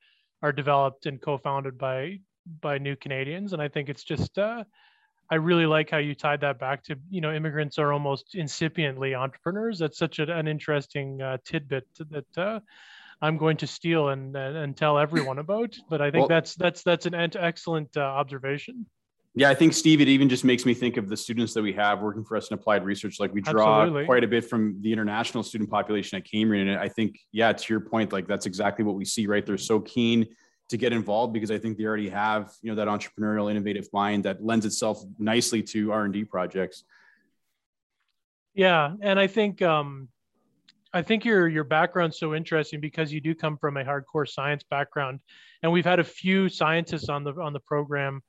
are 0.42 0.52
developed 0.52 1.06
and 1.06 1.20
co 1.20 1.38
founded 1.38 1.78
by 1.78 2.20
by 2.60 2.78
new 2.78 2.96
Canadians. 2.96 3.52
And 3.52 3.60
I 3.60 3.68
think 3.68 3.88
it's 3.88 4.04
just, 4.04 4.38
uh, 4.38 4.64
I 5.30 5.34
really 5.34 5.66
like 5.66 5.90
how 5.90 5.98
you 5.98 6.14
tied 6.14 6.40
that 6.40 6.58
back 6.58 6.84
to 6.84 6.96
you 7.10 7.20
know 7.20 7.34
immigrants 7.34 7.78
are 7.78 7.92
almost 7.92 8.34
incipiently 8.34 9.18
entrepreneurs. 9.18 9.78
That's 9.78 9.98
such 9.98 10.18
a, 10.18 10.32
an 10.32 10.48
interesting 10.48 11.20
uh, 11.20 11.38
tidbit 11.44 11.86
that 12.10 12.38
uh, 12.38 12.60
I'm 13.20 13.36
going 13.36 13.58
to 13.58 13.66
steal 13.66 14.08
and, 14.08 14.34
and, 14.34 14.56
and 14.56 14.76
tell 14.76 14.98
everyone 14.98 15.38
about. 15.38 15.76
But 15.90 16.00
I 16.00 16.10
think 16.10 16.22
well, 16.22 16.28
that's 16.28 16.54
that's 16.54 16.82
that's 16.82 17.06
an 17.06 17.14
excellent 17.14 17.96
uh, 17.96 18.00
observation. 18.00 18.86
Yeah, 19.34 19.50
I 19.50 19.54
think 19.54 19.72
Steve, 19.72 20.00
it 20.00 20.08
even 20.08 20.28
just 20.28 20.44
makes 20.44 20.64
me 20.64 20.74
think 20.74 20.96
of 20.96 21.08
the 21.08 21.16
students 21.16 21.54
that 21.54 21.62
we 21.62 21.72
have 21.74 22.00
working 22.00 22.24
for 22.24 22.36
us 22.36 22.48
in 22.48 22.54
applied 22.54 22.84
research. 22.84 23.20
Like 23.20 23.32
we 23.32 23.40
draw 23.40 23.82
Absolutely. 23.82 24.06
quite 24.06 24.24
a 24.24 24.26
bit 24.26 24.44
from 24.44 24.80
the 24.80 24.92
international 24.92 25.42
student 25.42 25.70
population 25.70 26.18
at 26.18 26.24
Cambrian, 26.28 26.68
and 26.68 26.80
I 26.80 26.88
think, 26.88 27.18
yeah, 27.30 27.52
to 27.52 27.72
your 27.72 27.80
point, 27.80 28.12
like 28.12 28.26
that's 28.26 28.46
exactly 28.46 28.84
what 28.84 28.96
we 28.96 29.04
see. 29.04 29.26
Right, 29.26 29.44
they're 29.44 29.58
so 29.58 29.80
keen 29.80 30.26
to 30.70 30.76
get 30.76 30.92
involved 30.92 31.32
because 31.32 31.50
I 31.50 31.58
think 31.58 31.78
they 31.78 31.84
already 31.84 32.08
have 32.08 32.52
you 32.62 32.70
know 32.70 32.76
that 32.76 32.88
entrepreneurial 32.88 33.50
innovative 33.50 33.88
mind 33.92 34.24
that 34.24 34.44
lends 34.44 34.66
itself 34.66 35.02
nicely 35.18 35.62
to 35.62 35.92
R 35.92 36.04
and 36.04 36.12
D 36.12 36.24
projects. 36.24 36.84
Yeah, 38.54 38.94
and 39.02 39.20
I 39.20 39.28
think 39.28 39.62
um, 39.62 40.08
I 40.92 41.02
think 41.02 41.24
your 41.24 41.48
your 41.48 41.64
background's 41.64 42.18
so 42.18 42.34
interesting 42.34 42.80
because 42.80 43.12
you 43.12 43.20
do 43.20 43.34
come 43.34 43.56
from 43.56 43.76
a 43.76 43.84
hardcore 43.84 44.28
science 44.28 44.64
background, 44.68 45.20
and 45.62 45.70
we've 45.70 45.84
had 45.84 46.00
a 46.00 46.04
few 46.04 46.48
scientists 46.48 47.08
on 47.08 47.24
the 47.24 47.34
on 47.34 47.52
the 47.52 47.60
program 47.60 48.22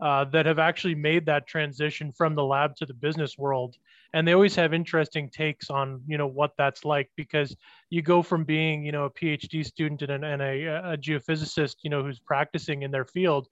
uh, 0.00 0.24
that 0.26 0.46
have 0.46 0.58
actually 0.58 0.94
made 0.94 1.26
that 1.26 1.46
transition 1.46 2.12
from 2.12 2.34
the 2.34 2.44
lab 2.44 2.76
to 2.76 2.86
the 2.86 2.94
business 2.94 3.36
world. 3.36 3.76
And 4.14 4.26
they 4.26 4.32
always 4.32 4.54
have 4.54 4.72
interesting 4.72 5.28
takes 5.28 5.70
on 5.70 6.02
you 6.06 6.16
know 6.16 6.26
what 6.26 6.52
that's 6.56 6.84
like 6.84 7.10
because 7.16 7.54
you 7.90 8.00
go 8.00 8.22
from 8.22 8.44
being 8.44 8.84
you 8.84 8.92
know 8.92 9.04
a 9.04 9.10
phd 9.10 9.66
student 9.66 10.02
and, 10.02 10.24
and 10.24 10.40
a, 10.40 10.66
a 10.92 10.96
geophysicist 10.96 11.76
you 11.82 11.90
know 11.90 12.02
who's 12.02 12.18
practicing 12.18 12.82
in 12.82 12.90
their 12.90 13.04
field 13.04 13.48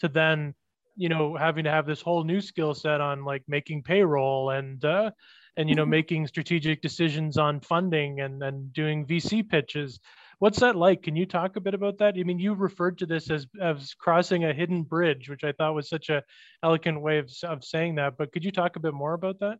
to 0.00 0.08
then 0.08 0.52
you 0.96 1.08
know 1.08 1.36
having 1.36 1.64
to 1.64 1.70
have 1.70 1.86
this 1.86 2.00
whole 2.00 2.24
new 2.24 2.40
skill 2.40 2.74
set 2.74 3.00
on 3.00 3.24
like 3.24 3.42
making 3.46 3.82
payroll 3.82 4.50
and 4.50 4.84
uh, 4.84 5.10
and 5.56 5.68
you 5.68 5.74
know 5.74 5.86
making 5.86 6.26
strategic 6.26 6.82
decisions 6.82 7.36
on 7.36 7.60
funding 7.60 8.20
and 8.20 8.42
and 8.42 8.72
doing 8.72 9.06
vc 9.06 9.48
pitches 9.48 10.00
what's 10.40 10.58
that 10.60 10.76
like 10.76 11.02
can 11.02 11.14
you 11.14 11.24
talk 11.24 11.56
a 11.56 11.60
bit 11.60 11.74
about 11.74 11.96
that 11.98 12.14
i 12.18 12.22
mean 12.24 12.38
you 12.38 12.52
referred 12.54 12.98
to 12.98 13.06
this 13.06 13.30
as 13.30 13.46
as 13.62 13.94
crossing 13.94 14.44
a 14.44 14.52
hidden 14.52 14.82
bridge 14.82 15.30
which 15.30 15.44
i 15.44 15.52
thought 15.52 15.74
was 15.74 15.88
such 15.88 16.08
a 16.10 16.22
elegant 16.62 17.00
way 17.00 17.18
of, 17.18 17.30
of 17.44 17.64
saying 17.64 17.94
that 17.94 18.16
but 18.18 18.32
could 18.32 18.44
you 18.44 18.50
talk 18.50 18.76
a 18.76 18.80
bit 18.80 18.92
more 18.92 19.14
about 19.14 19.38
that 19.38 19.58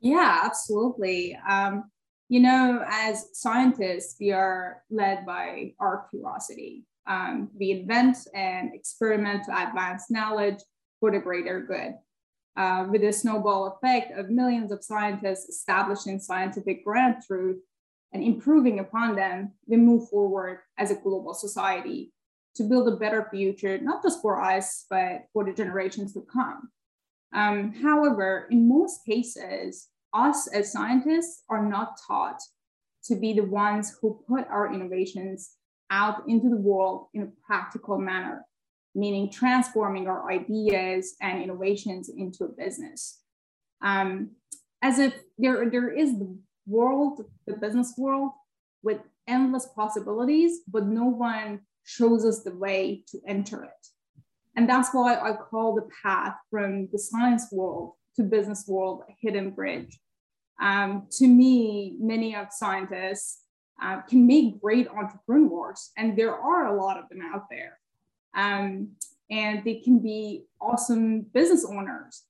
yeah, 0.00 0.42
absolutely. 0.44 1.38
Um, 1.48 1.90
you 2.28 2.40
know, 2.40 2.84
as 2.86 3.28
scientists, 3.32 4.16
we 4.20 4.32
are 4.32 4.82
led 4.90 5.24
by 5.24 5.72
our 5.80 6.06
curiosity. 6.10 6.84
Um, 7.06 7.50
we 7.58 7.70
invent 7.70 8.18
and 8.34 8.74
experiment 8.74 9.44
to 9.44 9.68
advance 9.68 10.10
knowledge 10.10 10.58
for 11.00 11.10
the 11.10 11.18
greater 11.18 11.60
good. 11.60 11.94
Uh, 12.56 12.86
with 12.90 13.02
the 13.02 13.12
snowball 13.12 13.76
effect 13.76 14.18
of 14.18 14.30
millions 14.30 14.72
of 14.72 14.82
scientists 14.82 15.48
establishing 15.48 16.18
scientific 16.18 16.84
ground 16.84 17.16
truth 17.26 17.58
and 18.12 18.22
improving 18.22 18.78
upon 18.78 19.16
them, 19.16 19.52
we 19.66 19.76
move 19.76 20.08
forward 20.08 20.60
as 20.78 20.90
a 20.90 20.96
global 20.96 21.34
society 21.34 22.12
to 22.54 22.62
build 22.62 22.88
a 22.88 22.96
better 22.96 23.28
future, 23.30 23.78
not 23.78 24.02
just 24.02 24.22
for 24.22 24.42
us, 24.42 24.86
but 24.88 25.26
for 25.32 25.44
the 25.44 25.52
generations 25.52 26.14
to 26.14 26.22
come. 26.32 26.70
Um, 27.34 27.72
however, 27.72 28.48
in 28.50 28.68
most 28.68 29.04
cases, 29.04 29.88
us 30.14 30.46
as 30.48 30.72
scientists 30.72 31.42
are 31.50 31.64
not 31.64 31.96
taught 32.06 32.40
to 33.04 33.14
be 33.14 33.34
the 33.34 33.44
ones 33.44 33.96
who 34.00 34.20
put 34.26 34.48
our 34.48 34.72
innovations 34.72 35.52
out 35.90 36.22
into 36.28 36.48
the 36.48 36.56
world 36.56 37.08
in 37.14 37.22
a 37.22 37.46
practical 37.46 37.98
manner, 37.98 38.44
meaning 38.94 39.30
transforming 39.30 40.08
our 40.08 40.30
ideas 40.30 41.14
and 41.20 41.42
innovations 41.42 42.08
into 42.08 42.44
a 42.44 42.48
business. 42.48 43.20
Um, 43.82 44.30
as 44.82 44.98
if 44.98 45.14
there, 45.38 45.68
there 45.70 45.90
is 45.90 46.18
the 46.18 46.36
world, 46.66 47.24
the 47.46 47.56
business 47.56 47.94
world, 47.96 48.32
with 48.82 49.00
endless 49.26 49.66
possibilities, 49.74 50.60
but 50.68 50.86
no 50.86 51.04
one 51.04 51.60
shows 51.84 52.24
us 52.24 52.42
the 52.42 52.54
way 52.54 53.04
to 53.08 53.20
enter 53.26 53.64
it. 53.64 53.86
And 54.56 54.68
that's 54.68 54.90
why 54.92 55.16
I 55.16 55.32
call 55.34 55.74
the 55.74 55.88
path 56.02 56.34
from 56.50 56.88
the 56.92 56.98
science 56.98 57.46
world 57.52 57.92
to 58.16 58.22
business 58.22 58.64
world 58.66 59.02
a 59.08 59.12
hidden 59.20 59.50
bridge. 59.50 59.98
Um, 60.60 61.06
to 61.18 61.26
me, 61.26 61.96
many 62.00 62.34
of 62.34 62.48
scientists 62.50 63.42
uh, 63.82 64.00
can 64.02 64.26
make 64.26 64.60
great 64.60 64.88
entrepreneurs, 64.88 65.90
and 65.98 66.16
there 66.16 66.34
are 66.34 66.66
a 66.66 66.82
lot 66.82 66.96
of 66.98 67.08
them 67.10 67.20
out 67.22 67.44
there. 67.50 67.78
Um, 68.34 68.92
and 69.30 69.64
they 69.64 69.80
can 69.80 69.98
be 69.98 70.46
awesome 70.60 71.22
business 71.34 71.66
owners. 71.68 72.22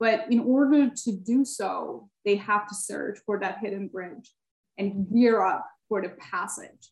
But 0.00 0.26
in 0.30 0.40
order 0.40 0.90
to 0.90 1.12
do 1.12 1.44
so, 1.44 2.08
they 2.24 2.36
have 2.36 2.68
to 2.68 2.74
search 2.74 3.18
for 3.24 3.38
that 3.40 3.58
hidden 3.58 3.88
bridge 3.88 4.32
and 4.76 5.06
gear 5.12 5.44
up 5.44 5.66
for 5.88 6.02
the 6.02 6.08
passage. 6.08 6.90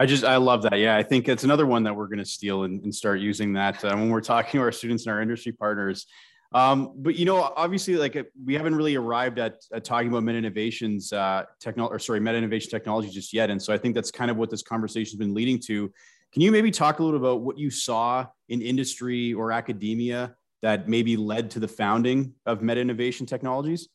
I 0.00 0.06
just 0.06 0.24
I 0.24 0.36
love 0.36 0.62
that. 0.62 0.78
Yeah, 0.78 0.96
I 0.96 1.02
think 1.02 1.28
it's 1.28 1.44
another 1.44 1.66
one 1.66 1.82
that 1.82 1.94
we're 1.94 2.06
going 2.06 2.20
to 2.20 2.24
steal 2.24 2.62
and, 2.62 2.82
and, 2.84 2.94
start 2.94 3.18
using 3.18 3.52
that 3.54 3.84
uh, 3.84 3.96
when 3.96 4.10
we're 4.10 4.20
talking 4.20 4.58
to 4.58 4.62
our 4.62 4.70
students 4.70 5.06
and 5.06 5.12
our 5.12 5.20
industry 5.20 5.50
partners. 5.50 6.06
Um, 6.52 6.92
but 6.96 7.16
you 7.16 7.24
know, 7.24 7.52
obviously, 7.56 7.96
like 7.96 8.14
uh, 8.14 8.22
we 8.44 8.54
haven't 8.54 8.76
really 8.76 8.94
arrived 8.94 9.40
at, 9.40 9.56
at 9.72 9.84
talking 9.84 10.08
about 10.08 10.22
meta 10.22 10.38
innovations, 10.38 11.12
uh, 11.12 11.44
technology, 11.60 11.94
or 11.94 11.98
sorry, 11.98 12.20
meta 12.20 12.38
innovation 12.38 12.70
technology 12.70 13.10
just 13.10 13.32
yet. 13.32 13.50
And 13.50 13.60
so 13.60 13.72
I 13.72 13.78
think 13.78 13.96
that's 13.96 14.12
kind 14.12 14.30
of 14.30 14.36
what 14.36 14.50
this 14.50 14.62
conversation 14.62 15.18
has 15.18 15.26
been 15.26 15.34
leading 15.34 15.58
to. 15.66 15.92
Can 16.32 16.42
you 16.42 16.52
maybe 16.52 16.70
talk 16.70 17.00
a 17.00 17.02
little 17.02 17.18
about 17.18 17.40
what 17.40 17.58
you 17.58 17.68
saw 17.68 18.26
in 18.48 18.62
industry 18.62 19.34
or 19.34 19.50
academia 19.50 20.36
that 20.62 20.88
maybe 20.88 21.16
led 21.16 21.50
to 21.52 21.60
the 21.60 21.68
founding 21.68 22.34
of 22.46 22.62
meta 22.62 22.80
innovation 22.80 23.26
technologies? 23.26 23.88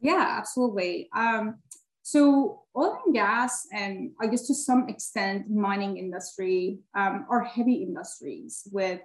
Yeah, 0.00 0.36
absolutely. 0.38 1.08
Um, 1.14 1.56
so 2.02 2.62
oil 2.76 3.00
and 3.04 3.14
gas, 3.14 3.66
and 3.72 4.12
I 4.20 4.26
guess 4.26 4.46
to 4.46 4.54
some 4.54 4.88
extent, 4.88 5.50
mining 5.50 5.96
industry 5.96 6.78
um, 6.96 7.26
are 7.28 7.42
heavy 7.42 7.82
industries 7.82 8.68
with 8.70 9.00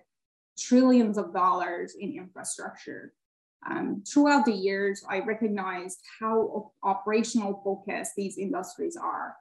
trillions 0.59 1.17
of 1.17 1.33
dollars 1.33 1.95
in 1.99 2.15
infrastructure. 2.15 3.13
Um, 3.69 4.03
throughout 4.07 4.45
the 4.45 4.53
years, 4.53 5.03
I 5.09 5.19
recognized 5.19 5.99
how 6.19 6.71
operational 6.83 7.61
focused 7.63 8.13
these 8.15 8.37
industries 8.37 8.97
are. 8.97 9.35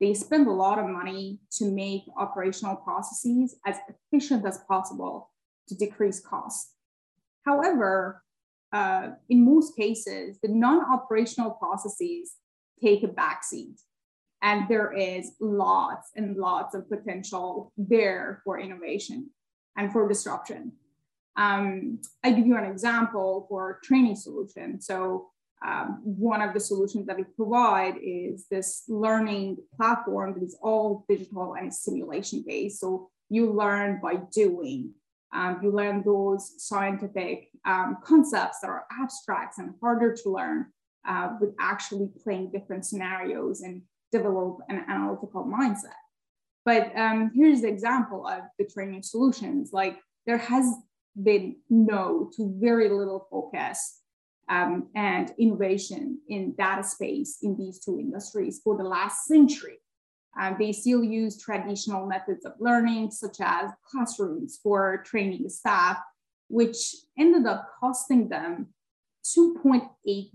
They 0.00 0.14
spend 0.14 0.46
a 0.46 0.52
lot 0.52 0.78
of 0.78 0.86
money 0.86 1.40
to 1.58 1.70
make 1.70 2.02
operational 2.16 2.76
processes 2.76 3.56
as 3.66 3.76
efficient 3.88 4.46
as 4.46 4.58
possible 4.68 5.30
to 5.68 5.74
decrease 5.74 6.20
costs. 6.20 6.72
However, 7.44 8.22
uh, 8.72 9.10
in 9.28 9.44
most 9.44 9.76
cases, 9.76 10.38
the 10.42 10.48
non-operational 10.48 11.52
processes 11.52 12.34
take 12.82 13.02
a 13.02 13.08
backseat. 13.08 13.80
And 14.42 14.68
there 14.68 14.92
is 14.92 15.32
lots 15.40 16.10
and 16.14 16.36
lots 16.36 16.74
of 16.74 16.88
potential 16.88 17.72
there 17.76 18.42
for 18.44 18.60
innovation 18.60 19.30
and 19.76 19.90
for 19.92 20.06
disruption. 20.08 20.72
Um, 21.36 22.00
I 22.22 22.32
give 22.32 22.46
you 22.46 22.56
an 22.56 22.64
example 22.64 23.46
for 23.48 23.80
training 23.82 24.16
solution. 24.16 24.80
So 24.80 25.30
um, 25.66 26.00
one 26.04 26.42
of 26.42 26.54
the 26.54 26.60
solutions 26.60 27.06
that 27.06 27.16
we 27.16 27.24
provide 27.24 27.94
is 28.02 28.46
this 28.50 28.84
learning 28.88 29.58
platform 29.76 30.34
that 30.34 30.42
is 30.42 30.56
all 30.62 31.04
digital 31.08 31.54
and 31.54 31.72
simulation 31.72 32.44
based. 32.46 32.80
So 32.80 33.10
you 33.28 33.52
learn 33.52 34.00
by 34.02 34.16
doing. 34.32 34.92
Um, 35.32 35.60
you 35.62 35.70
learn 35.72 36.02
those 36.04 36.54
scientific 36.58 37.48
um, 37.64 37.98
concepts 38.04 38.60
that 38.60 38.68
are 38.68 38.86
abstract 39.00 39.58
and 39.58 39.74
harder 39.80 40.14
to 40.22 40.30
learn 40.30 40.66
uh, 41.06 41.30
with 41.40 41.50
actually 41.60 42.08
playing 42.22 42.50
different 42.50 42.84
scenarios 42.84 43.60
and 43.60 43.82
develop 44.12 44.58
an 44.68 44.84
analytical 44.88 45.44
mindset. 45.44 46.00
But 46.64 46.96
um, 46.96 47.30
here's 47.34 47.62
the 47.62 47.68
example 47.68 48.26
of 48.26 48.42
the 48.58 48.64
training 48.64 49.02
solutions. 49.02 49.70
Like 49.72 49.98
there 50.26 50.38
has 50.38 50.74
been 51.22 51.56
no 51.70 52.30
to 52.36 52.54
very 52.60 52.88
little 52.88 53.26
focus 53.30 54.00
um, 54.48 54.88
and 54.94 55.32
innovation 55.38 56.20
in 56.28 56.54
data 56.56 56.84
space 56.84 57.38
in 57.42 57.56
these 57.56 57.78
two 57.78 57.98
industries 57.98 58.60
for 58.62 58.76
the 58.76 58.84
last 58.84 59.26
century. 59.26 59.78
Um, 60.38 60.56
they 60.58 60.72
still 60.72 61.02
use 61.02 61.40
traditional 61.40 62.06
methods 62.06 62.44
of 62.44 62.52
learning, 62.58 63.10
such 63.10 63.36
as 63.40 63.70
classrooms 63.90 64.58
for 64.62 65.02
training 65.06 65.48
staff, 65.48 65.98
which 66.48 66.94
ended 67.18 67.46
up 67.46 67.68
costing 67.80 68.28
them 68.28 68.68
$2.8 69.36 69.88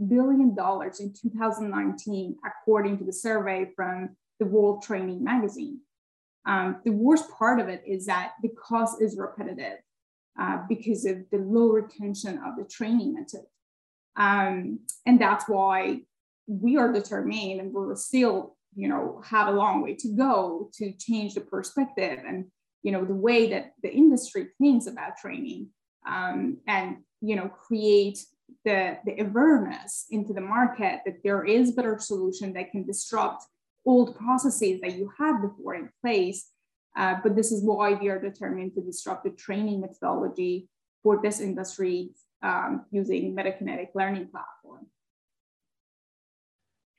billion 0.08 0.50
in 0.50 1.13
2019, 1.13 2.36
according 2.46 2.98
to 2.98 3.03
the 3.03 3.13
survey 3.13 3.70
from 3.75 4.15
the 4.39 4.46
World 4.46 4.84
Training 4.84 5.24
Magazine. 5.24 5.79
Um, 6.46 6.81
the 6.84 6.91
worst 6.91 7.29
part 7.38 7.60
of 7.60 7.70
it 7.70 7.84
is 7.86 8.08
that 8.08 8.31
the 8.41 8.50
cost 8.50 9.01
is 9.01 9.17
repetitive 9.17 9.77
uh, 10.39 10.60
because 10.67 11.05
of 11.05 11.17
the 11.31 11.38
low 11.38 11.67
retention 11.67 12.39
of 12.39 12.55
the 12.58 12.63
training 12.63 13.13
method. 13.13 13.46
Um, 14.15 14.79
and 15.05 15.22
that's 15.22 15.48
why 15.48 16.01
we 16.48 16.77
are 16.77 16.91
determined 16.91 17.62
and 17.62 17.74
we're 17.74 17.96
still, 17.96 18.58
you 18.75 18.88
know, 18.88 19.22
have 19.25 19.48
a 19.48 19.51
long 19.51 19.82
way 19.82 19.96
to 19.96 20.10
go 20.10 20.70
to 20.74 20.92
change 20.94 21.34
the 21.34 21.42
perspective 21.42 22.20
and, 22.25 22.46
you 22.84 22.92
know, 22.92 23.06
the 23.06 23.13
way 23.13 23.50
that 23.50 23.74
the 23.84 23.92
industry 23.92 24.48
thinks 24.60 24.88
about 24.88 25.18
training 25.18 25.68
um, 26.08 26.58
and, 26.68 26.98
you 27.22 27.36
know, 27.36 27.50
create 27.50 28.20
the, 28.66 28.98
the 29.06 29.20
awareness 29.22 30.06
into 30.12 30.34
the 30.34 30.42
market 30.42 31.01
that 31.06 31.24
there 31.24 31.44
is 31.44 31.72
better 31.72 31.98
solution 32.00 32.54
that 32.54 32.72
can 32.72 32.86
disrupt 32.86 33.46
old 33.86 34.16
processes 34.16 34.80
that 34.82 34.96
you 34.96 35.12
had 35.18 35.42
before 35.42 35.75
in 35.75 35.90
place. 36.01 36.50
Uh, 36.98 37.16
but 37.24 37.36
this 37.36 37.51
is 37.51 37.63
why 37.63 37.94
we 37.94 38.10
are 38.10 38.20
determined 38.20 38.74
to 38.74 38.82
disrupt 38.82 39.24
the 39.24 39.30
training 39.32 39.82
methodology 39.82 40.70
for 41.04 41.22
this 41.22 41.40
industry 41.40 42.12
um, 42.44 42.86
using 42.92 43.36
metakinetic 43.36 43.90
learning 43.96 44.28
platform. 44.28 44.88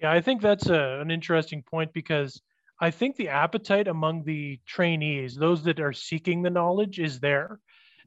Yeah, 0.02 0.10
I 0.12 0.20
think 0.20 0.42
that's 0.42 0.68
a, 0.68 1.00
an 1.00 1.10
interesting 1.10 1.62
point 1.62 1.92
because 1.92 2.40
I 2.80 2.90
think 2.90 3.16
the 3.16 3.28
appetite 3.28 3.86
among 3.86 4.24
the 4.24 4.58
trainees, 4.66 5.36
those 5.36 5.62
that 5.64 5.78
are 5.80 5.92
seeking 5.92 6.42
the 6.42 6.50
knowledge, 6.50 6.98
is 6.98 7.20
there. 7.20 7.60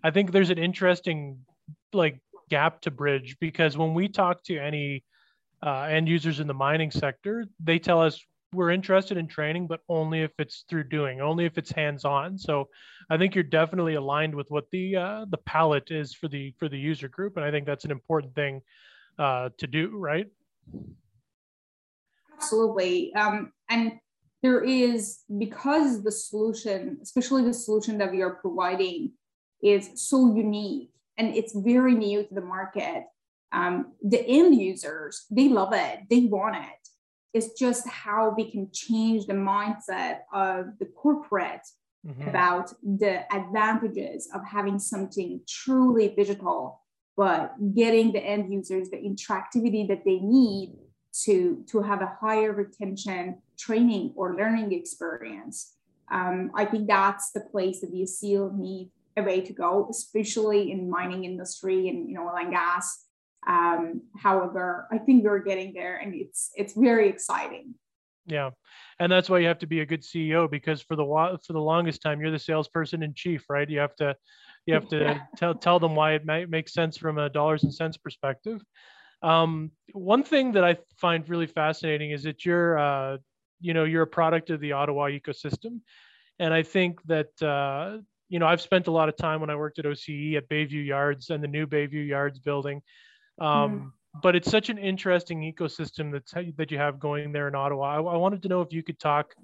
I 0.04 0.12
think 0.12 0.32
there's 0.32 0.50
an 0.50 0.58
interesting 0.58 1.40
like 1.94 2.20
gap 2.50 2.82
to 2.82 2.92
bridge 2.92 3.38
because 3.40 3.78
when 3.78 3.94
we 3.94 4.10
talk 4.10 4.44
to 4.44 4.58
any 4.58 5.04
uh, 5.66 5.84
end 5.84 6.10
users 6.10 6.42
in 6.42 6.48
the 6.48 6.54
mining 6.54 6.92
sector, 6.92 7.46
they 7.64 7.80
tell 7.80 8.02
us 8.02 8.22
we're 8.54 8.72
interested 8.72 9.18
in 9.18 9.28
training, 9.28 9.68
but 9.68 9.82
only 9.90 10.22
if 10.22 10.32
it's 10.40 10.66
through 10.70 10.86
doing, 10.86 11.22
only 11.22 11.46
if 11.46 11.58
it's 11.58 11.72
hands-on. 11.72 12.38
So 12.38 12.70
I 13.10 13.18
think 13.18 13.36
you're 13.36 13.44
definitely 13.44 13.96
aligned 13.96 14.36
with 14.36 14.52
what 14.52 14.70
the 14.72 14.98
uh, 14.98 15.26
the 15.30 15.38
palette 15.38 15.92
is 15.92 16.14
for 16.14 16.28
the 16.28 16.54
for 16.60 16.70
the 16.70 16.80
user 16.80 17.08
group, 17.08 17.38
and 17.38 17.46
I 17.46 17.52
think 17.52 17.66
that's 17.66 17.86
an 17.86 17.92
important 17.92 18.36
thing 18.36 18.62
uh, 19.20 19.50
to 19.60 19.68
do, 19.68 19.98
right? 19.98 20.28
Absolutely, 22.38 23.14
um, 23.16 23.52
and 23.70 23.94
there 24.44 24.64
is 24.64 25.20
because 25.38 26.04
the 26.04 26.12
solution, 26.12 27.00
especially 27.02 27.44
the 27.44 27.54
solution 27.54 27.98
that 27.98 28.12
we 28.12 28.22
are 28.22 28.36
providing, 28.36 29.14
is 29.64 29.90
so 29.96 30.36
unique 30.36 30.92
and 31.18 31.36
it's 31.36 31.56
very 31.56 31.96
new 31.96 32.24
to 32.24 32.34
the 32.34 32.42
market. 32.42 33.06
Um, 33.52 33.94
the 34.04 34.22
end 34.28 34.60
users 34.60 35.26
they 35.32 35.48
love 35.50 35.72
it, 35.74 36.00
they 36.10 36.22
want 36.22 36.58
it 36.58 36.86
it's 37.36 37.52
just 37.60 37.86
how 37.90 38.34
we 38.36 38.50
can 38.50 38.70
change 38.72 39.26
the 39.28 39.34
mindset 39.34 40.20
of 40.34 40.68
the 40.80 40.86
corporate 40.86 41.68
mm-hmm. 42.08 42.30
about 42.30 42.72
the 42.82 43.24
advantages 43.36 44.30
of 44.34 44.42
having 44.46 44.80
something 44.80 45.42
truly 45.48 46.08
digital 46.18 46.82
but 47.18 47.54
getting 47.74 48.14
the 48.14 48.20
end 48.20 48.52
users 48.52 48.90
the 48.90 48.98
interactivity 48.98 49.86
that 49.88 50.04
they 50.06 50.20
need 50.20 50.76
to 51.24 51.64
to 51.68 51.82
have 51.82 52.02
a 52.02 52.18
higher 52.20 52.52
retention 52.52 53.38
training 53.58 54.12
or 54.16 54.36
learning 54.36 54.74
experience 54.74 55.76
um, 56.12 56.52
i 56.56 56.66
think 56.66 56.88
that's 56.88 57.32
the 57.32 57.42
place 57.42 57.82
that 57.82 57.92
we 57.92 58.06
still 58.06 58.52
need 58.54 58.92
a 59.18 59.24
way 59.24 59.40
to 59.40 59.54
go 59.54 59.88
especially 59.90 60.72
in 60.72 60.90
mining 60.90 61.24
industry 61.24 61.88
and 61.90 62.10
you 62.10 62.16
know 62.16 62.28
oil 62.28 62.38
and 62.38 62.52
gas 62.52 63.06
um, 63.48 64.02
however, 64.18 64.88
I 64.92 64.98
think 64.98 65.24
we're 65.24 65.40
getting 65.40 65.74
there, 65.74 65.98
and 65.98 66.16
it's 66.16 66.52
it's 66.56 66.74
very 66.74 67.10
exciting. 67.10 67.76
Yeah, 68.26 68.52
and 69.00 69.12
that's 69.12 69.30
why 69.30 69.40
you 69.40 69.48
have 69.48 69.60
to 69.60 69.68
be 69.68 69.82
a 69.82 69.86
good 69.86 70.02
CEO 70.02 70.50
because 70.50 70.82
for 70.82 70.96
the 70.96 71.06
for 71.46 71.54
the 71.54 71.60
longest 71.60 72.02
time 72.02 72.20
you're 72.20 72.32
the 72.32 72.40
salesperson 72.40 73.04
in 73.04 73.14
chief, 73.14 73.46
right? 73.50 73.70
You 73.70 73.80
have 73.80 73.96
to 73.98 74.16
you 74.66 74.74
have 74.74 74.88
to 74.90 75.22
tell 75.38 75.54
tell 75.54 75.80
them 75.80 75.96
why 75.96 76.14
it 76.14 76.26
might 76.26 76.50
make 76.50 76.70
sense 76.70 76.98
from 76.98 77.20
a 77.20 77.30
dollars 77.30 77.64
and 77.64 77.74
cents 77.74 77.98
perspective. 77.98 78.62
Um, 79.22 79.72
one 79.94 80.24
thing 80.24 80.52
that 80.54 80.64
I 80.64 80.78
find 80.98 81.28
really 81.28 81.48
fascinating 81.48 82.12
is 82.12 82.24
that 82.24 82.46
you're 82.46 82.78
uh, 82.78 83.18
you 83.60 83.74
know 83.74 83.84
you're 83.84 84.04
a 84.04 84.08
product 84.08 84.50
of 84.50 84.60
the 84.60 84.74
Ottawa 84.74 85.10
ecosystem, 85.10 85.82
and 86.40 86.54
I 86.54 86.64
think 86.64 87.02
that 87.04 87.42
uh, 87.42 87.98
you 88.30 88.40
know 88.40 88.48
I've 88.48 88.62
spent 88.62 88.88
a 88.88 88.92
lot 88.92 89.10
of 89.10 89.16
time 89.16 89.42
when 89.42 89.50
I 89.50 89.56
worked 89.56 89.80
at 89.80 89.86
OCE 89.86 90.36
at 90.36 90.50
Bayview 90.50 90.86
Yards 90.86 91.30
and 91.30 91.44
the 91.44 91.48
new 91.48 91.66
Bayview 91.66 92.08
Yards 92.08 92.40
building 92.40 92.82
um, 93.40 93.48
mm. 93.48 93.92
But 94.22 94.36
it's 94.36 94.50
such 94.50 94.70
an 94.70 94.78
interesting 94.78 95.42
ecosystem 95.42 96.12
that's 96.12 96.34
that 96.58 96.72
you 96.72 96.78
have 96.78 97.00
going 97.00 97.34
there 97.34 97.50
in 97.50 97.56
Ottawa. 97.56 97.96
I, 97.96 97.96
I 97.98 98.16
wanted 98.16 98.42
to 98.44 98.48
know 98.48 98.62
if 98.62 98.72
you 98.72 98.82
could 98.82 98.98
talk 98.98 99.36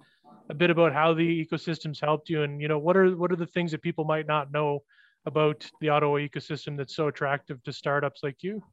a 0.50 0.54
bit 0.54 0.70
about 0.70 0.94
how 0.94 1.14
the 1.14 1.46
ecosystems 1.46 2.00
helped 2.00 2.30
you, 2.30 2.44
and 2.44 2.62
you 2.62 2.70
know 2.70 2.80
what 2.80 2.96
are 2.96 3.16
what 3.18 3.34
are 3.34 3.36
the 3.36 3.46
things 3.46 3.72
that 3.72 3.82
people 3.82 4.06
might 4.06 4.28
not 4.28 4.52
know 4.52 4.80
about 5.26 5.70
the 5.82 5.90
Ottawa 5.90 6.20
ecosystem 6.20 6.78
that's 6.78 6.96
so 6.96 7.08
attractive 7.08 7.62
to 7.64 7.74
startups 7.74 8.22
like 8.24 8.44
you? 8.44 8.64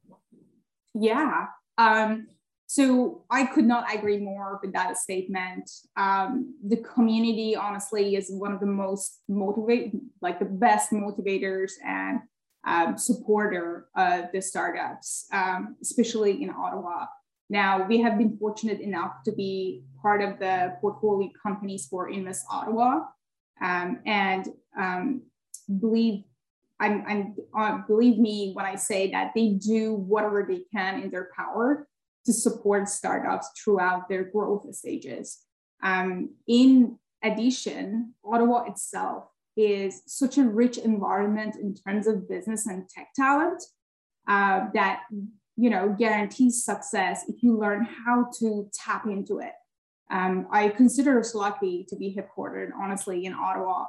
Yeah. 0.93 1.47
Um, 1.77 2.27
so 2.67 3.25
I 3.31 3.45
could 3.45 3.65
not 3.65 3.91
agree 3.93 4.19
more 4.19 4.59
with 4.61 4.73
that 4.73 4.97
statement. 4.97 5.69
Um, 5.97 6.53
the 6.63 6.77
community, 6.77 7.55
honestly, 7.55 8.15
is 8.15 8.29
one 8.29 8.51
of 8.53 8.59
the 8.59 8.67
most 8.67 9.21
motivate, 9.27 9.93
like 10.21 10.37
the 10.37 10.45
best 10.45 10.91
motivators 10.91 11.71
and 11.83 12.19
um, 12.67 12.95
supporter 12.95 13.87
of 13.95 14.25
the 14.33 14.41
startups, 14.41 15.25
um, 15.33 15.77
especially 15.81 16.43
in 16.43 16.51
Ottawa. 16.51 17.05
Now, 17.49 17.87
we 17.87 18.01
have 18.01 18.19
been 18.19 18.37
fortunate 18.37 18.81
enough 18.81 19.23
to 19.25 19.31
be 19.31 19.83
part 20.01 20.21
of 20.21 20.37
the 20.37 20.75
portfolio 20.79 21.29
companies 21.41 21.87
for 21.87 22.09
Invest 22.09 22.45
Ottawa, 22.51 23.05
um, 23.63 23.99
and 24.05 24.47
um, 24.77 25.23
believe 25.79 26.23
I'm, 26.79 27.03
I'm 27.07 27.35
uh, 27.57 27.77
believe 27.87 28.17
me 28.19 28.51
when 28.53 28.65
I 28.65 28.75
say 28.75 29.11
that 29.11 29.31
they 29.35 29.49
do 29.49 29.93
whatever 29.93 30.45
they 30.47 30.61
can 30.71 31.03
in 31.03 31.11
their 31.11 31.29
power 31.35 31.87
to 32.25 32.33
support 32.33 32.87
startups 32.87 33.49
throughout 33.57 34.07
their 34.09 34.23
growth 34.23 34.73
stages. 34.75 35.39
Um, 35.83 36.35
in 36.47 36.97
addition, 37.23 38.13
Ottawa 38.23 38.63
itself 38.63 39.25
is 39.57 40.01
such 40.05 40.37
a 40.37 40.43
rich 40.43 40.77
environment 40.77 41.55
in 41.55 41.75
terms 41.75 42.07
of 42.07 42.29
business 42.29 42.67
and 42.67 42.87
tech 42.89 43.09
talent 43.15 43.61
uh, 44.27 44.67
that 44.73 45.01
you 45.57 45.69
know 45.69 45.95
guarantees 45.97 46.63
success 46.63 47.25
if 47.27 47.43
you 47.43 47.57
learn 47.57 47.85
how 48.05 48.27
to 48.39 48.69
tap 48.73 49.05
into 49.05 49.39
it 49.39 49.53
Um, 50.11 50.47
I 50.51 50.69
consider 50.69 51.19
us 51.19 51.35
lucky 51.35 51.85
to 51.89 51.95
be 51.95 52.15
headquartered, 52.15 52.71
honestly, 52.81 53.25
in 53.25 53.33
Ottawa, 53.33 53.85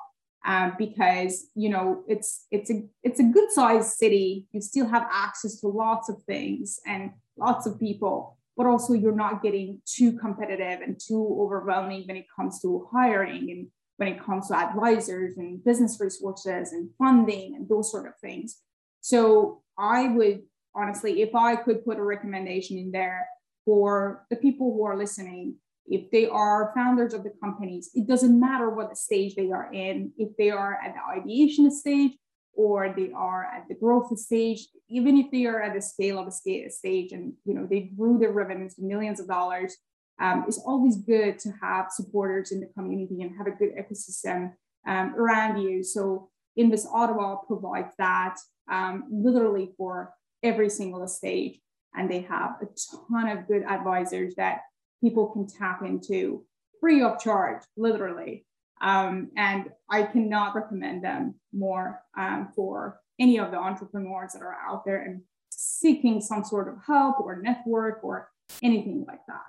um, 0.47 0.75
because 0.79 1.49
you 1.55 1.69
know 1.69 2.03
it's 2.09 2.47
it's 2.51 2.71
a 2.71 2.83
it's 3.03 3.21
a 3.21 3.25
good 3.25 3.51
sized 3.51 3.91
city. 3.91 4.47
You 4.53 4.61
still 4.61 4.89
have 4.89 5.07
access 5.11 5.61
to 5.61 5.69
lots 5.69 6.09
of 6.09 6.23
things 6.25 6.81
and 6.87 7.11
lots 7.37 7.67
of 7.67 7.79
people, 7.79 8.39
but 8.57 8.67
also 8.67 8.95
you're 8.95 9.15
not 9.15 9.43
getting 9.43 9.81
too 9.85 10.19
competitive 10.19 10.81
and 10.81 10.99
too 10.99 11.39
overwhelming 11.41 12.05
when 12.07 12.17
it 12.17 12.27
comes 12.35 12.61
to 12.63 12.89
hiring 12.93 13.51
and 13.51 13.67
when 13.97 14.09
it 14.09 14.25
comes 14.25 14.49
to 14.49 14.57
advisors 14.57 15.37
and 15.37 15.63
business 15.63 15.99
resources 16.01 16.73
and 16.73 16.89
funding 16.97 17.55
and 17.55 17.69
those 17.69 17.91
sort 17.91 18.07
of 18.07 18.15
things. 18.21 18.61
So 19.03 19.63
I 19.79 20.09
would 20.09 20.43
honestly, 20.75 21.23
if 21.23 21.35
I 21.35 21.57
could 21.57 21.85
put 21.85 21.99
a 21.99 22.03
recommendation 22.03 22.79
in 22.79 22.93
there 22.93 23.27
for 23.65 24.25
the 24.31 24.37
people 24.37 24.73
who 24.73 24.85
are 24.85 24.97
listening, 24.97 25.57
if 25.87 26.11
they 26.11 26.27
are 26.27 26.73
founders 26.75 27.15
of 27.15 27.25
the 27.25 27.33
companies, 27.43 27.91
it 27.95 28.07
doesn't 28.07 28.39
matter 28.39 28.71
what 28.71 28.97
stage 28.97 29.35
they 29.35 29.51
are 29.51 29.73
in, 29.73 30.13
if 30.19 30.37
they 30.37 30.51
are 30.51 30.79
at 30.85 30.95
the 30.95 31.21
ideation 31.21 31.71
stage 31.71 32.13
or 32.55 32.93
they 32.97 33.11
are 33.13 33.45
at 33.45 33.67
the 33.69 33.75
growth 33.75 34.17
stage, 34.19 34.69
even 34.89 35.17
if 35.17 35.31
they 35.31 35.47
are 35.47 35.61
at 35.61 35.75
the 35.75 35.81
scale 35.81 36.19
of 36.19 36.27
a 36.27 36.33
scale 36.33 36.69
stage 36.69 37.13
and 37.13 37.33
you 37.45 37.55
know 37.55 37.67
they 37.67 37.91
grew 37.97 38.19
their 38.19 38.33
revenues 38.33 38.75
to 38.75 38.83
millions 38.83 39.21
of 39.21 39.27
dollars, 39.27 39.77
um, 40.21 40.45
it's 40.47 40.59
always 40.59 40.97
good 40.97 41.39
to 41.41 41.53
have 41.63 41.87
supporters 41.91 42.53
in 42.53 42.61
the 42.61 42.67
community 42.77 43.23
and 43.23 43.37
have 43.39 43.47
a 43.47 43.53
good 43.53 43.71
ecosystem 43.77 44.53
um, 44.87 45.15
around 45.17 45.61
you. 45.63 45.83
So 45.83 46.29
Invest 46.57 46.89
Ottawa 46.93 47.37
provides 47.47 47.95
that 47.99 48.37
um, 48.71 49.05
literally 49.11 49.73
for 49.77 50.13
every 50.43 50.69
single 50.69 51.07
stage. 51.09 51.59
And 51.95 52.11
they 52.11 52.21
have 52.23 52.57
a 52.63 52.67
ton 53.09 53.29
of 53.29 53.49
good 53.49 53.63
advisors 53.65 54.35
that 54.37 54.61
people 55.01 55.29
can 55.29 55.47
tap 55.47 55.83
into 55.83 56.45
free 56.81 57.03
of 57.03 57.19
charge, 57.21 57.63
literally. 57.77 58.47
Um, 58.81 59.31
and 59.37 59.71
I 59.91 60.05
cannot 60.05 60.55
recommend 60.55 61.05
them 61.05 61.35
more 61.53 62.01
um, 62.17 62.49
for 62.55 63.01
any 63.19 63.39
of 63.39 63.51
the 63.51 63.59
entrepreneurs 63.59 64.33
that 64.33 64.43
are 64.43 64.57
out 64.67 64.85
there 64.85 65.03
and 65.03 65.21
seeking 65.51 66.21
some 66.21 66.43
sort 66.43 66.69
of 66.69 66.77
help 66.87 67.21
or 67.21 67.43
network 67.43 68.03
or 68.03 68.31
anything 68.63 69.05
like 69.07 69.21
that. 69.29 69.43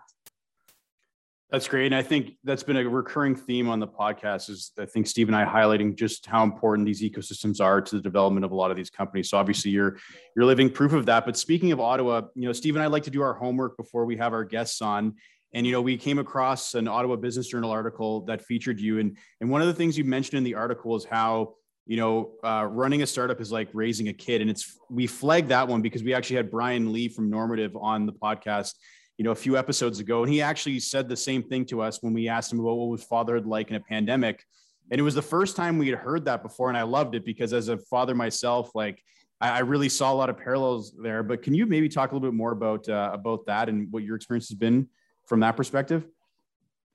That's 1.51 1.67
great. 1.67 1.87
And 1.87 1.95
I 1.95 2.01
think 2.01 2.37
that's 2.45 2.63
been 2.63 2.77
a 2.77 2.87
recurring 2.87 3.35
theme 3.35 3.67
on 3.67 3.79
the 3.79 3.87
podcast 3.87 4.49
is 4.49 4.71
I 4.79 4.85
think 4.85 5.05
Steve 5.05 5.27
and 5.27 5.35
I 5.35 5.43
highlighting 5.43 5.97
just 5.97 6.25
how 6.25 6.43
important 6.43 6.85
these 6.85 7.01
ecosystems 7.01 7.59
are 7.59 7.81
to 7.81 7.95
the 7.97 8.01
development 8.01 8.45
of 8.45 8.51
a 8.51 8.55
lot 8.55 8.71
of 8.71 8.77
these 8.77 8.89
companies. 8.89 9.29
So 9.29 9.37
obviously 9.37 9.71
you're 9.71 9.97
you're 10.33 10.45
living 10.45 10.69
proof 10.69 10.93
of 10.93 11.05
that. 11.07 11.25
But 11.25 11.35
speaking 11.35 11.73
of 11.73 11.81
Ottawa, 11.81 12.21
you 12.35 12.47
know, 12.47 12.53
Steve 12.53 12.77
and 12.77 12.83
I 12.83 12.87
like 12.87 13.03
to 13.03 13.09
do 13.09 13.21
our 13.21 13.33
homework 13.33 13.75
before 13.75 14.05
we 14.05 14.15
have 14.15 14.31
our 14.31 14.45
guests 14.45 14.81
on. 14.81 15.15
And 15.53 15.65
you 15.65 15.71
know, 15.71 15.81
we 15.81 15.97
came 15.97 16.19
across 16.19 16.75
an 16.75 16.87
Ottawa 16.87 17.15
Business 17.17 17.47
Journal 17.47 17.71
article 17.71 18.21
that 18.21 18.41
featured 18.41 18.79
you. 18.79 18.99
And 18.99 19.17
and 19.39 19.49
one 19.49 19.61
of 19.61 19.67
the 19.67 19.73
things 19.73 19.97
you 19.97 20.03
mentioned 20.03 20.37
in 20.37 20.43
the 20.43 20.55
article 20.55 20.95
is 20.95 21.05
how 21.05 21.55
you 21.87 21.97
know, 21.97 22.31
uh, 22.43 22.65
running 22.69 23.01
a 23.01 23.07
startup 23.07 23.41
is 23.41 23.51
like 23.51 23.67
raising 23.73 24.07
a 24.07 24.13
kid. 24.13 24.39
And 24.39 24.49
it's 24.49 24.77
we 24.89 25.07
flagged 25.07 25.49
that 25.49 25.67
one 25.67 25.81
because 25.81 26.03
we 26.03 26.13
actually 26.13 26.37
had 26.37 26.51
Brian 26.51 26.93
Lee 26.93 27.09
from 27.09 27.29
Normative 27.29 27.75
on 27.75 28.05
the 28.05 28.13
podcast 28.13 28.75
you 29.21 29.23
know, 29.23 29.31
a 29.31 29.35
few 29.35 29.55
episodes 29.55 29.99
ago. 29.99 30.23
And 30.23 30.33
he 30.33 30.41
actually 30.41 30.79
said 30.79 31.07
the 31.07 31.15
same 31.15 31.43
thing 31.43 31.63
to 31.65 31.79
us 31.79 32.01
when 32.01 32.11
we 32.11 32.27
asked 32.27 32.51
him 32.51 32.59
about 32.59 32.73
what 32.73 32.89
was 32.89 33.03
fatherhood 33.03 33.45
like 33.45 33.69
in 33.69 33.75
a 33.75 33.79
pandemic. 33.79 34.43
And 34.89 34.99
it 34.99 35.03
was 35.03 35.13
the 35.13 35.21
first 35.21 35.55
time 35.55 35.77
we 35.77 35.87
had 35.89 35.99
heard 35.99 36.25
that 36.25 36.41
before. 36.41 36.69
And 36.69 36.77
I 36.77 36.81
loved 36.81 37.13
it 37.13 37.23
because 37.23 37.53
as 37.53 37.67
a 37.67 37.77
father 37.77 38.15
myself, 38.15 38.71
like 38.73 38.99
I, 39.39 39.59
really 39.59 39.89
saw 39.89 40.11
a 40.11 40.15
lot 40.15 40.31
of 40.31 40.37
parallels 40.37 40.95
there. 40.99 41.21
But 41.21 41.43
can 41.43 41.53
you 41.53 41.67
maybe 41.67 41.87
talk 41.87 42.11
a 42.11 42.15
little 42.15 42.27
bit 42.27 42.35
more 42.35 42.51
about, 42.51 42.89
uh, 42.89 43.11
about 43.13 43.45
that 43.45 43.69
and 43.69 43.91
what 43.91 44.01
your 44.01 44.15
experience 44.15 44.49
has 44.49 44.57
been 44.57 44.87
from 45.25 45.39
that 45.41 45.57
perspective? 45.57 46.05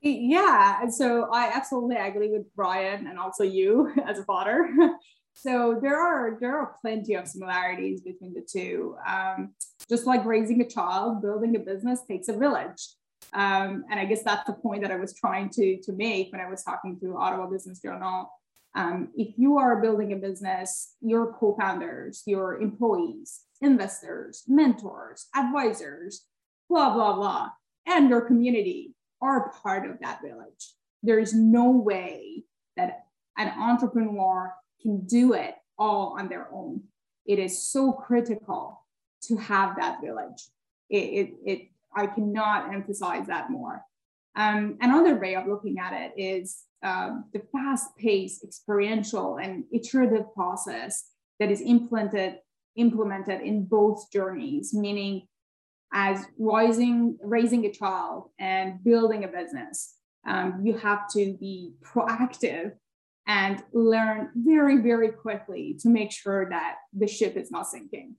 Yeah, 0.01 0.87
so 0.89 1.27
I 1.31 1.51
absolutely 1.53 1.95
agree 1.95 2.29
with 2.29 2.53
Brian 2.55 3.07
and 3.07 3.17
also 3.17 3.43
you 3.43 3.91
as 4.07 4.19
a 4.19 4.23
father. 4.23 4.69
so 5.33 5.79
there 5.81 5.99
are 5.99 6.37
there 6.39 6.57
are 6.57 6.75
plenty 6.81 7.15
of 7.15 7.27
similarities 7.27 8.01
between 8.01 8.33
the 8.33 8.41
two. 8.41 8.95
Um, 9.07 9.53
just 9.89 10.05
like 10.05 10.25
raising 10.25 10.61
a 10.61 10.67
child, 10.67 11.21
building 11.21 11.55
a 11.55 11.59
business 11.59 12.01
takes 12.07 12.27
a 12.27 12.37
village. 12.37 12.87
Um, 13.33 13.83
and 13.89 13.99
I 13.99 14.05
guess 14.05 14.23
that's 14.23 14.45
the 14.45 14.53
point 14.53 14.81
that 14.83 14.91
I 14.91 14.95
was 14.95 15.13
trying 15.13 15.49
to, 15.51 15.77
to 15.81 15.91
make 15.93 16.31
when 16.31 16.41
I 16.41 16.49
was 16.49 16.63
talking 16.63 16.99
to 17.01 17.17
Ottawa 17.17 17.47
Business 17.47 17.79
Journal. 17.79 18.31
Um, 18.75 19.09
if 19.15 19.33
you 19.37 19.57
are 19.57 19.81
building 19.81 20.13
a 20.13 20.17
business, 20.17 20.93
your 21.01 21.33
co 21.33 21.55
founders, 21.59 22.23
your 22.25 22.61
employees, 22.61 23.41
investors, 23.61 24.43
mentors, 24.47 25.27
advisors, 25.35 26.25
blah, 26.69 26.93
blah, 26.93 27.15
blah, 27.15 27.49
and 27.87 28.09
your 28.09 28.21
community 28.21 28.93
are 29.21 29.51
part 29.63 29.89
of 29.89 29.99
that 30.01 30.21
village. 30.21 30.73
There 31.01 31.19
is 31.19 31.33
no 31.33 31.71
way 31.71 32.43
that 32.75 33.05
an 33.37 33.47
entrepreneur 33.59 34.53
can 34.81 35.05
do 35.05 35.33
it 35.33 35.55
all 35.79 36.15
on 36.19 36.27
their 36.27 36.47
own. 36.51 36.83
It 37.25 37.39
is 37.39 37.71
so 37.71 37.91
critical 37.91 38.83
to 39.23 39.37
have 39.37 39.75
that 39.77 40.01
village. 40.01 40.47
It, 40.89 40.97
it, 40.97 41.33
it 41.45 41.71
I 41.95 42.07
cannot 42.07 42.73
emphasize 42.73 43.27
that 43.27 43.49
more. 43.49 43.83
Um, 44.35 44.77
another 44.81 45.15
way 45.15 45.35
of 45.35 45.47
looking 45.47 45.79
at 45.79 45.93
it 45.93 46.13
is 46.15 46.63
um, 46.83 47.25
the 47.33 47.41
fast-paced, 47.51 48.43
experiential, 48.43 49.37
and 49.37 49.63
iterative 49.71 50.31
process 50.35 51.09
that 51.39 51.49
is 51.49 51.61
implemented 51.61 52.39
implemented 52.75 53.41
in 53.41 53.65
both 53.65 54.11
journeys, 54.11 54.71
meaning 54.71 55.27
as 55.93 56.25
rising, 56.37 57.17
raising 57.21 57.65
a 57.65 57.71
child 57.71 58.29
and 58.39 58.83
building 58.83 59.23
a 59.23 59.27
business, 59.27 59.95
um, 60.27 60.61
you 60.63 60.77
have 60.77 61.09
to 61.13 61.37
be 61.39 61.73
proactive 61.83 62.73
and 63.27 63.63
learn 63.73 64.29
very, 64.35 64.77
very 64.77 65.09
quickly 65.09 65.77
to 65.81 65.89
make 65.89 66.11
sure 66.11 66.49
that 66.49 66.75
the 66.93 67.07
ship 67.07 67.35
is 67.35 67.51
not 67.51 67.67
sinking. 67.67 68.15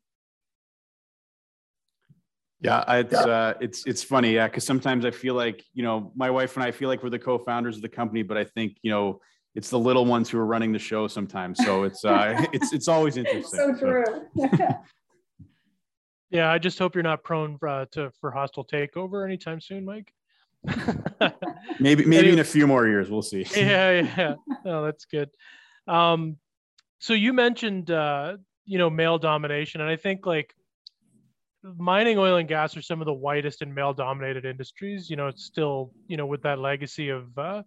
Yeah, 2.60 2.82
it's 2.92 3.14
uh, 3.14 3.54
it's 3.60 3.86
it's 3.86 4.02
funny, 4.02 4.34
yeah, 4.34 4.48
because 4.48 4.64
sometimes 4.64 5.04
I 5.04 5.12
feel 5.12 5.34
like 5.34 5.64
you 5.74 5.84
know 5.84 6.12
my 6.16 6.28
wife 6.28 6.56
and 6.56 6.64
I 6.64 6.72
feel 6.72 6.88
like 6.88 7.04
we're 7.04 7.10
the 7.10 7.18
co-founders 7.18 7.76
of 7.76 7.82
the 7.82 7.88
company, 7.88 8.24
but 8.24 8.36
I 8.36 8.42
think 8.44 8.78
you 8.82 8.90
know 8.90 9.20
it's 9.54 9.70
the 9.70 9.78
little 9.78 10.04
ones 10.04 10.28
who 10.28 10.38
are 10.38 10.46
running 10.46 10.72
the 10.72 10.78
show 10.78 11.06
sometimes. 11.06 11.64
So 11.64 11.84
it's 11.84 12.04
uh, 12.04 12.44
it's 12.52 12.72
it's 12.72 12.88
always 12.88 13.16
interesting. 13.22 13.60
so 13.60 13.78
true. 13.78 14.04
So. 14.36 14.48
yeah, 16.30 16.50
I 16.50 16.58
just 16.58 16.78
hope 16.78 16.94
you're 16.94 17.02
not 17.02 17.24
prone 17.24 17.58
uh, 17.66 17.86
to 17.92 18.10
for 18.20 18.30
hostile 18.30 18.64
takeover 18.64 19.24
anytime 19.24 19.60
soon, 19.60 19.84
Mike. 19.84 20.12
maybe 21.80 22.04
maybe 22.04 22.30
in 22.30 22.38
a 22.38 22.44
few 22.44 22.66
more 22.66 22.86
years, 22.86 23.10
we'll 23.10 23.22
see. 23.22 23.46
yeah, 23.54 23.90
yeah. 24.18 24.34
Oh, 24.64 24.84
that's 24.84 25.04
good. 25.06 25.30
Um, 25.86 26.36
so 26.98 27.14
you 27.14 27.32
mentioned 27.32 27.90
uh, 27.90 28.36
you 28.64 28.78
know 28.78 28.90
male 28.90 29.18
domination, 29.18 29.80
and 29.80 29.90
I 29.90 29.96
think 29.96 30.26
like 30.26 30.54
mining 31.76 32.18
oil 32.18 32.36
and 32.36 32.48
gas 32.48 32.76
are 32.76 32.82
some 32.82 33.00
of 33.00 33.06
the 33.06 33.12
whitest 33.12 33.62
and 33.62 33.74
male 33.74 33.92
dominated 33.92 34.44
industries 34.44 35.10
you 35.10 35.16
know 35.16 35.26
it's 35.26 35.44
still 35.44 35.92
you 36.06 36.16
know 36.16 36.26
with 36.26 36.42
that 36.42 36.58
legacy 36.58 37.08
of 37.08 37.36
uh, 37.36 37.62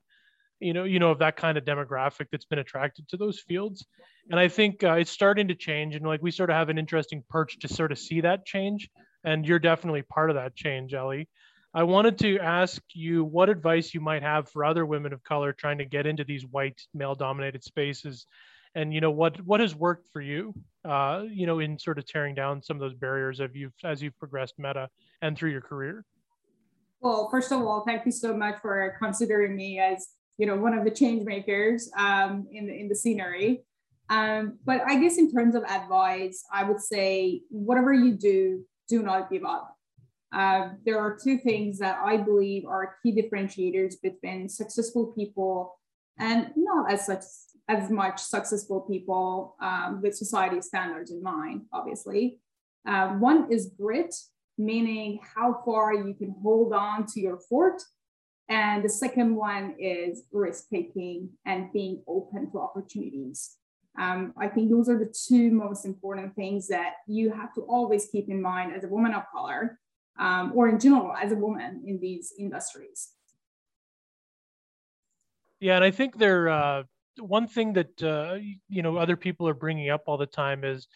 you 0.62 0.74
know 0.74 0.84
you 0.84 1.00
know 1.00 1.12
of 1.12 1.20
that 1.20 1.36
kind 1.36 1.58
of 1.58 1.66
demographic 1.66 2.28
that's 2.32 2.46
been 2.46 2.60
attracted 2.60 3.08
to 3.10 3.18
those 3.18 3.40
fields. 3.40 3.86
And 4.30 4.40
i 4.40 4.48
think 4.48 4.84
uh, 4.84 4.94
it's 4.94 5.12
starting 5.12 5.48
to 5.50 5.56
change. 5.56 5.96
And 5.96 6.06
like 6.06 6.22
we 6.22 6.32
sort 6.32 6.50
of 6.50 6.56
have 6.56 6.70
an 6.70 6.78
interesting 6.78 7.24
perch 7.30 7.60
to 7.60 7.68
sort 7.68 7.92
of 7.92 8.00
see 8.00 8.22
that 8.22 8.46
change. 8.46 8.90
And 9.24 9.46
you're 9.46 9.60
definitely 9.60 10.04
part 10.04 10.30
of 10.30 10.36
that 10.36 10.56
change 10.56 10.94
ellie. 10.94 11.28
I 11.74 11.84
wanted 11.84 12.20
to 12.20 12.38
ask 12.40 12.82
you 12.94 13.24
what 13.24 13.50
advice 13.50 13.94
you 13.94 14.02
might 14.02 14.24
have 14.24 14.50
for 14.50 14.66
other 14.66 14.86
women 14.86 15.14
of 15.14 15.24
color 15.24 15.54
trying 15.54 15.78
to 15.78 15.86
get 15.86 16.06
into 16.06 16.24
these 16.24 16.46
white 16.46 16.82
male 16.94 17.16
dominated 17.16 17.64
spaces. 17.64 18.26
And 18.76 18.94
you 18.94 19.02
know 19.02 19.12
what 19.12 19.42
what 19.46 19.60
has 19.60 19.76
worked 19.76 20.08
for 20.14 20.22
you 20.22 20.54
uh, 20.86 21.24
you 21.30 21.46
know 21.46 21.60
in 21.60 21.78
sort 21.80 21.98
of 21.98 22.06
tearing 22.06 22.36
down 22.36 22.62
some 22.62 22.78
of 22.78 22.82
those 22.82 22.94
barriers 22.94 23.40
of 23.40 23.56
you 23.56 23.72
as 23.84 24.02
you've 24.02 24.18
progressed 24.18 24.56
meta 24.58 24.90
and 25.22 25.38
through 25.38 25.52
your 25.52 25.62
career? 25.62 26.06
Well 27.02 27.30
first 27.30 27.52
of 27.52 27.62
all 27.62 27.84
thank 27.86 28.06
you 28.06 28.12
so 28.12 28.36
much 28.36 28.60
for 28.62 28.96
considering 29.02 29.56
me 29.56 29.80
as 29.80 30.08
you 30.42 30.48
know 30.48 30.56
one 30.56 30.74
of 30.74 30.84
the 30.84 30.90
change 30.90 31.24
makers 31.24 31.92
um, 31.96 32.48
in 32.52 32.66
the 32.66 32.74
in 32.74 32.90
the 32.90 32.96
scenery 32.96 33.64
um, 34.10 34.58
but 34.66 34.82
i 34.88 35.00
guess 35.00 35.20
in 35.20 35.32
terms 35.32 35.54
of 35.54 35.64
advice 35.66 36.44
i 36.52 36.64
would 36.64 36.82
say 36.82 37.42
whatever 37.50 37.94
you 37.94 38.12
do 38.14 38.66
do 38.90 39.04
not 39.04 39.30
give 39.30 39.46
up 39.46 39.78
uh, 40.34 40.70
there 40.84 40.98
are 40.98 41.16
two 41.24 41.38
things 41.38 41.78
that 41.78 42.00
i 42.04 42.18
believe 42.18 42.66
are 42.66 42.96
key 43.04 43.14
differentiators 43.20 43.94
between 44.02 44.50
successful 44.50 45.14
people 45.18 45.78
and 46.18 46.52
not 46.56 46.92
as 46.92 47.06
such 47.06 47.24
as 47.68 47.90
much 47.92 48.20
successful 48.20 48.82
people 48.82 49.56
um, 49.62 50.02
with 50.02 50.16
society 50.16 50.62
standards 50.62 51.12
in 51.12 51.24
mind, 51.24 51.62
obviously. 51.72 52.40
Uh, 52.88 53.10
one 53.10 53.52
is 53.52 53.72
grit, 53.80 54.14
meaning 54.58 55.20
how 55.36 55.62
far 55.66 55.94
you 55.94 56.14
can 56.14 56.36
hold 56.42 56.74
on 56.74 57.06
to 57.06 57.22
your 57.22 57.40
fort. 57.50 57.82
And 58.52 58.84
the 58.84 58.90
second 58.90 59.34
one 59.34 59.76
is 59.80 60.24
risk 60.34 60.68
taking 60.70 61.30
and 61.46 61.72
being 61.72 62.04
open 62.06 62.52
to 62.52 62.60
opportunities. 62.60 63.56
Um, 63.98 64.34
I 64.38 64.50
think 64.50 64.70
those 64.70 64.90
are 64.90 65.00
the 65.00 65.14
two 65.28 65.52
most 65.52 65.86
important 65.86 66.36
things 66.36 66.68
that 66.68 66.96
you 67.08 67.32
have 67.32 67.54
to 67.54 67.62
always 67.62 68.10
keep 68.12 68.28
in 68.28 68.42
mind 68.42 68.74
as 68.76 68.84
a 68.84 68.90
woman 68.90 69.14
of 69.14 69.24
color, 69.34 69.80
um, 70.20 70.52
or 70.54 70.68
in 70.68 70.82
general 70.82 71.16
as 71.16 71.32
a 71.32 71.36
woman 71.36 71.84
in 71.88 71.98
these 72.02 72.34
industries. 72.38 73.12
Yeah, 75.62 75.78
and 75.78 75.86
I 75.86 75.92
think 75.92 76.18
there 76.18 76.50
uh, 76.50 76.84
one 77.20 77.48
thing 77.48 77.72
that 77.74 78.04
uh, 78.04 78.36
you 78.68 78.82
know 78.82 78.98
other 78.98 79.16
people 79.16 79.48
are 79.48 79.54
bringing 79.54 79.90
up 79.92 80.04
all 80.08 80.18
the 80.18 80.26
time 80.26 80.66
is 80.66 80.90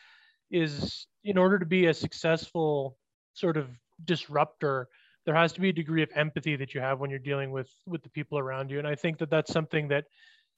is 0.51 1.07
in 1.23 1.37
order 1.37 1.57
to 1.57 1.65
be 1.65 1.85
a 1.85 1.93
successful 1.93 2.97
sort 3.33 3.55
of 3.55 3.69
disruptor 4.03 4.89
there 5.25 5.35
has 5.35 5.51
to 5.53 5.61
be 5.61 5.69
a 5.69 5.73
degree 5.73 6.03
of 6.03 6.09
empathy 6.15 6.55
that 6.55 6.73
you 6.73 6.81
have 6.81 6.99
when 6.99 7.09
you're 7.09 7.19
dealing 7.19 7.51
with 7.51 7.69
with 7.85 8.03
the 8.03 8.09
people 8.09 8.37
around 8.37 8.71
you. 8.71 8.79
And 8.79 8.87
i 8.87 8.95
think 8.95 9.17
that 9.19 9.29
that's 9.29 9.51
something 9.51 9.87
that 9.89 10.05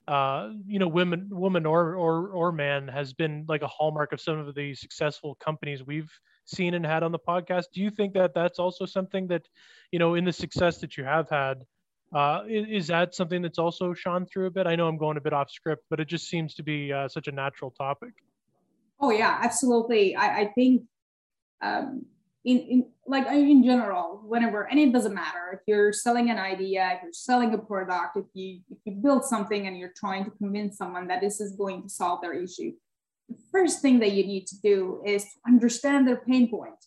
uh, 0.08 0.52
you 0.66 0.80
know 0.80 0.88
women 0.88 1.28
woman 1.30 1.66
or, 1.66 1.96
or 1.96 2.30
or 2.30 2.52
man 2.52 2.88
has 2.88 3.14
been 3.14 3.46
like 3.50 3.62
a 3.62 3.68
hallmark 3.68 4.14
of 4.14 4.22
some 4.22 4.40
of 4.40 4.56
the 4.56 4.74
successful 4.74 5.36
companies 5.36 5.86
we've 5.86 6.12
seen 6.46 6.76
and 6.76 6.86
had 6.86 7.04
on 7.04 7.12
the 7.12 7.20
podcast. 7.20 7.66
Do 7.74 7.82
you 7.82 7.90
think 7.90 8.14
that 8.14 8.34
that's 8.34 8.58
also 8.58 8.86
something 8.86 9.28
that 9.28 9.48
you 9.92 10.00
know 10.00 10.16
in 10.16 10.24
the 10.24 10.32
success 10.32 10.78
that 10.78 10.96
you 10.98 11.04
have 11.04 11.30
had 11.30 11.66
uh, 12.16 12.44
is, 12.48 12.66
is, 12.70 12.88
that 12.88 13.14
something 13.16 13.42
that's 13.42 13.60
also 13.60 13.94
shone 13.94 14.26
through 14.26 14.46
a 14.46 14.52
bit? 14.52 14.66
I 14.66 14.78
know 14.78 14.88
i'm 14.88 14.98
going 14.98 15.18
a 15.18 15.22
bit 15.22 15.34
off 15.34 15.52
script 15.52 15.84
but 15.90 16.00
it 16.00 16.08
just 16.08 16.30
seems 16.30 16.54
to 16.56 16.64
be 16.64 16.94
uh, 16.94 17.10
such 17.10 17.28
a 17.28 17.32
natural 17.32 17.72
topic. 17.72 18.14
Oh 19.02 19.12
yeah 19.12 19.40
absolutely. 19.44 20.16
I, 20.16 20.40
I 20.40 20.46
think 20.56 20.84
um, 21.62 22.06
in, 22.52 22.58
in 22.74 22.80
like 23.06 23.28
in 23.28 23.64
general 23.64 24.22
whenever 24.26 24.64
and 24.64 24.80
it 24.80 24.92
doesn't 24.92 25.14
matter. 25.14 25.46
If 25.54 25.60
you're 25.68 25.94
selling 25.94 26.30
an 26.30 26.40
idea 26.54 26.82
if 26.96 27.04
you're 27.04 27.14
selling 27.30 27.54
a 27.54 27.58
product 27.58 28.18
if 28.18 28.26
you 28.34 28.62
if 28.70 28.80
you 28.86 28.94
build 28.94 29.24
something 29.26 29.68
and 29.68 29.78
you're 29.78 29.98
trying 30.04 30.24
to 30.26 30.32
convince 30.32 30.78
someone 30.78 31.08
that 31.08 31.22
this 31.22 31.40
is 31.40 31.52
going 31.64 31.84
to 31.84 31.90
solve 31.90 32.22
their 32.22 32.34
issue 32.34 32.72
the 33.30 33.38
first 33.52 33.82
thing 33.82 34.00
that 34.00 34.12
you 34.12 34.26
need 34.26 34.48
to 34.48 34.60
do 34.62 35.02
is 35.06 35.24
to 35.24 35.30
understand 35.48 36.08
their 36.08 36.18
pain 36.18 36.50
point. 36.50 36.86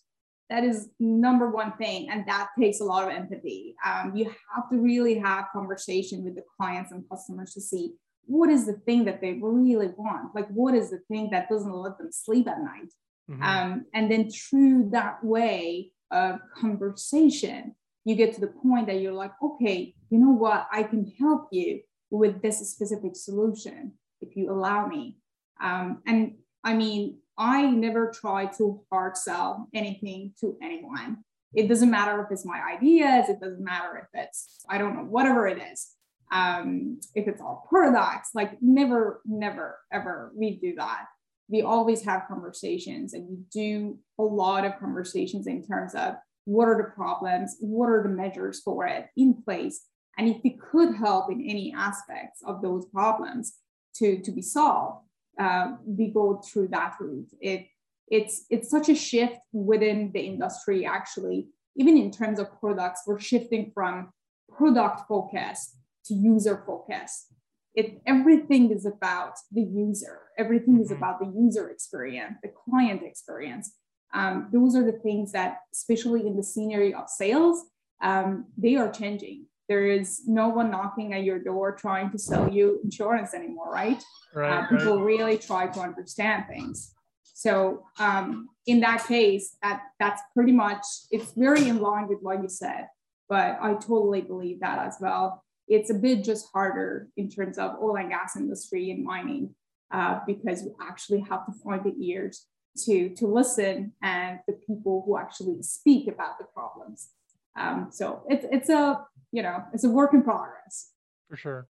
That 0.49 0.65
is 0.65 0.89
number 0.99 1.49
one 1.49 1.73
thing 1.77 2.09
and 2.11 2.27
that 2.27 2.49
takes 2.59 2.81
a 2.81 2.85
lot 2.85 3.05
of 3.05 3.11
empathy. 3.15 3.77
Um, 3.87 4.13
you 4.17 4.25
have 4.55 4.69
to 4.71 4.79
really 4.79 5.19
have 5.19 5.47
conversation 5.53 6.25
with 6.25 6.35
the 6.35 6.43
clients 6.57 6.91
and 6.91 7.09
customers 7.09 7.53
to 7.55 7.61
see 7.61 7.93
what 8.27 8.51
is 8.51 8.67
the 8.67 8.75
thing 8.87 9.05
that 9.05 9.21
they 9.21 9.35
really 9.35 9.93
want. 9.97 10.35
Like 10.35 10.49
what 10.49 10.75
is 10.75 10.91
the 10.91 11.01
thing 11.09 11.31
that 11.31 11.49
doesn't 11.49 11.73
let 11.73 11.99
them 11.99 12.11
sleep 12.11 12.49
at 12.49 12.61
night 12.61 12.93
Mm-hmm. 13.31 13.43
Um, 13.43 13.85
and 13.95 14.11
then 14.11 14.31
through 14.31 14.91
that 14.91 15.23
way 15.23 15.93
of 16.11 16.41
conversation, 16.57 17.75
you 18.05 18.15
get 18.17 18.35
to 18.35 18.41
the 18.41 18.49
point 18.49 18.87
that 18.87 19.01
you're 19.01 19.13
like, 19.13 19.33
okay, 19.43 19.95
you 20.11 20.19
know 20.19 20.33
what? 20.33 20.67
I 20.73 20.83
can 20.83 21.13
help 21.19 21.49
you 21.53 21.81
with 22.11 22.43
this 22.43 22.59
specific 22.71 23.15
solution 23.15 23.93
if 24.21 24.37
you 24.37 24.51
allow 24.51 24.87
me. 24.87 25.19
Um, 25.63 26.03
and 26.07 26.35
I 26.65 26.75
mean, 26.75 27.19
I 27.39 27.71
never 27.71 28.11
try 28.11 28.47
to 28.59 28.83
hard 28.91 29.17
sell 29.17 29.69
anything 29.73 30.33
to 30.41 30.57
anyone. 30.63 31.19
It 31.55 31.69
doesn't 31.69 31.91
matter 31.91 32.21
if 32.23 32.31
it's 32.31 32.45
my 32.45 32.61
ideas, 32.77 33.29
it 33.29 33.41
doesn't 33.41 33.63
matter 33.63 33.97
if 33.99 34.21
it's, 34.21 34.65
I 34.69 34.79
don't 34.79 34.97
know, 34.97 35.05
whatever 35.05 35.47
it 35.47 35.61
is. 35.73 35.95
Um, 36.33 37.01
if 37.15 37.27
it's 37.27 37.41
all 37.41 37.67
products, 37.69 38.31
like 38.35 38.59
never, 38.61 39.21
never, 39.25 39.79
ever 39.93 40.33
we 40.37 40.59
do 40.59 40.75
that 40.77 41.07
we 41.51 41.63
always 41.63 42.03
have 42.03 42.29
conversations 42.29 43.13
and 43.13 43.29
we 43.29 43.39
do 43.53 43.99
a 44.19 44.23
lot 44.23 44.65
of 44.65 44.79
conversations 44.79 45.47
in 45.47 45.67
terms 45.67 45.95
of 45.95 46.15
what 46.45 46.69
are 46.69 46.77
the 46.77 46.95
problems, 46.95 47.57
what 47.61 47.89
are 47.89 48.03
the 48.03 48.09
measures 48.09 48.61
for 48.61 48.87
it 48.87 49.07
in 49.17 49.35
place, 49.43 49.87
and 50.17 50.29
if 50.29 50.37
we 50.43 50.59
could 50.71 50.95
help 50.95 51.31
in 51.31 51.41
any 51.41 51.73
aspects 51.77 52.43
of 52.45 52.63
those 52.63 52.87
problems 52.87 53.55
to, 53.97 54.21
to 54.23 54.31
be 54.31 54.43
solved, 54.43 55.07
uh, 55.39 55.73
we 55.85 56.09
go 56.09 56.43
through 56.45 56.69
that 56.69 56.95
route. 57.01 57.31
It, 57.41 57.67
it's, 58.09 58.45
it's 58.51 58.71
such 58.71 58.89
a 58.89 58.95
shift 58.95 59.39
within 59.53 60.11
the 60.13 60.21
industry, 60.21 60.85
actually, 60.85 61.49
even 61.77 61.97
in 61.97 62.11
terms 62.11 62.39
of 62.39 62.49
products, 62.61 63.03
we're 63.07 63.21
shifting 63.21 63.71
from 63.73 64.13
product 64.53 65.03
focus 65.09 65.77
to 66.07 66.15
user 66.15 66.63
focus 66.67 67.27
it 67.75 68.01
everything 68.07 68.71
is 68.71 68.87
about 68.87 69.35
the 69.53 69.63
user. 69.63 70.21
Everything 70.39 70.81
is 70.81 70.89
mm-hmm. 70.89 70.97
about 70.97 71.21
the 71.21 71.27
user 71.27 71.71
experience 71.71 72.35
the 72.43 72.51
client 72.65 73.03
experience. 73.03 73.73
Um, 74.13 74.49
those 74.53 74.75
are 74.75 74.85
the 74.85 74.99
things 74.99 75.33
that 75.33 75.59
especially 75.73 76.27
in 76.27 76.37
the 76.37 76.43
scenery 76.43 76.93
of 76.93 77.09
sales 77.09 77.65
um, 78.03 78.47
they 78.57 78.77
are 78.77 78.91
changing. 78.91 79.47
There 79.69 79.87
is 79.87 80.23
no 80.27 80.49
one 80.49 80.71
knocking 80.71 81.15
at 81.15 81.23
your 81.23 81.39
door 81.39 81.77
trying 81.77 82.11
to 82.11 82.19
sell 82.19 82.51
you 82.51 82.81
insurance 82.83 83.35
anymore 83.35 83.73
right, 83.73 84.03
right, 84.35 84.65
uh, 84.65 84.67
people 84.67 84.97
right. 84.97 85.05
really 85.05 85.39
try 85.39 85.69
to 85.69 85.81
understand 85.81 86.47
things. 86.49 86.93
So 87.35 87.85
um, 88.01 88.49
in 88.71 88.81
that 88.81 89.07
case 89.07 89.57
that 89.63 89.83
that's 89.99 90.23
pretty 90.35 90.53
much 90.53 90.85
it's 91.11 91.33
very 91.33 91.69
in 91.69 91.81
line 91.81 92.07
with 92.09 92.19
what 92.23 92.43
you 92.43 92.49
said 92.49 92.87
but 93.29 93.59
i 93.61 93.73
totally 93.75 94.21
believe 94.21 94.61
that 94.61 94.79
as 94.87 94.97
well 95.01 95.43
it's 95.71 95.89
a 95.89 95.95
bit 95.95 96.25
just 96.25 96.49
harder 96.53 97.09
in 97.17 97.31
terms 97.31 97.57
of 97.57 97.77
oil 97.81 97.97
and 97.97 98.11
gas 98.11 98.37
industry 98.37 98.91
and 98.91 99.05
mining 99.05 99.55
uh, 99.93 100.19
because 100.27 100.65
you 100.65 100.75
actually 100.83 101.21
have 101.21 101.47
to 101.47 101.53
find 101.65 101.83
the 101.85 101.95
ears 102.05 102.47
to, 102.85 103.11
to 103.11 103.27
listen 103.27 103.93
and 104.03 104.41
the 104.49 104.55
people 104.67 105.05
who 105.07 105.17
actually 105.17 105.63
speak 105.63 106.09
about 106.09 106.39
the 106.39 106.45
problems. 106.53 107.11
Um, 107.59 107.89
so 107.91 108.23
it's, 108.29 108.45
it's 108.51 108.69
a, 108.69 109.01
you 109.33 109.43
know, 109.43 109.63
it's 109.73 109.85
a 109.85 109.89
work 109.89 110.13
in 110.13 110.23
progress. 110.23 110.91
For 111.29 111.37
sure. 111.37 111.69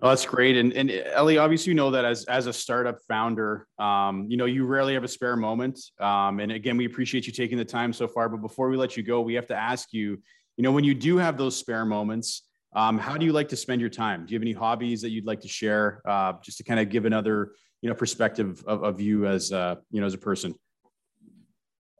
Oh, 0.00 0.08
that's 0.08 0.26
great. 0.26 0.56
And, 0.56 0.72
and 0.72 0.90
Ellie, 0.90 1.38
obviously, 1.38 1.70
you 1.70 1.74
know 1.76 1.92
that 1.92 2.04
as, 2.04 2.24
as 2.24 2.48
a 2.48 2.52
startup 2.52 2.98
founder, 3.06 3.68
um, 3.78 4.26
you 4.28 4.36
know, 4.36 4.46
you 4.46 4.66
rarely 4.66 4.94
have 4.94 5.04
a 5.04 5.08
spare 5.08 5.36
moment. 5.36 5.78
Um, 6.00 6.40
and 6.40 6.50
again, 6.50 6.76
we 6.76 6.86
appreciate 6.86 7.28
you 7.28 7.32
taking 7.32 7.56
the 7.56 7.64
time 7.64 7.92
so 7.92 8.08
far. 8.08 8.28
But 8.28 8.38
before 8.38 8.68
we 8.68 8.76
let 8.76 8.96
you 8.96 9.04
go, 9.04 9.20
we 9.20 9.34
have 9.34 9.46
to 9.46 9.56
ask 9.56 9.92
you, 9.92 10.20
you 10.56 10.62
know, 10.62 10.72
when 10.72 10.84
you 10.84 10.94
do 10.94 11.16
have 11.16 11.36
those 11.36 11.56
spare 11.56 11.84
moments, 11.84 12.42
um, 12.74 12.98
how 12.98 13.16
do 13.16 13.26
you 13.26 13.32
like 13.32 13.48
to 13.48 13.56
spend 13.56 13.80
your 13.80 13.90
time? 13.90 14.24
Do 14.24 14.32
you 14.32 14.38
have 14.38 14.42
any 14.42 14.52
hobbies 14.52 15.02
that 15.02 15.10
you'd 15.10 15.26
like 15.26 15.40
to 15.40 15.48
share, 15.48 16.02
uh, 16.06 16.34
just 16.42 16.58
to 16.58 16.64
kind 16.64 16.80
of 16.80 16.88
give 16.88 17.04
another, 17.04 17.52
you 17.82 17.88
know, 17.88 17.94
perspective 17.94 18.62
of, 18.66 18.82
of 18.82 19.00
you 19.00 19.26
as, 19.26 19.52
uh, 19.52 19.76
you 19.90 20.00
know, 20.00 20.06
as 20.06 20.14
a 20.14 20.18
person? 20.18 20.54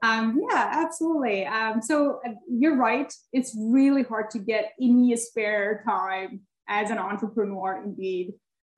Um, 0.02 0.40
yeah, 0.50 0.70
absolutely. 0.72 1.46
Um, 1.46 1.80
so 1.80 2.20
uh, 2.26 2.32
you're 2.50 2.76
right. 2.76 3.12
It's 3.32 3.54
really 3.56 4.02
hard 4.02 4.30
to 4.30 4.38
get 4.38 4.72
any 4.80 5.14
spare 5.16 5.82
time 5.86 6.40
as 6.68 6.90
an 6.90 6.98
entrepreneur, 6.98 7.82
indeed. 7.84 8.32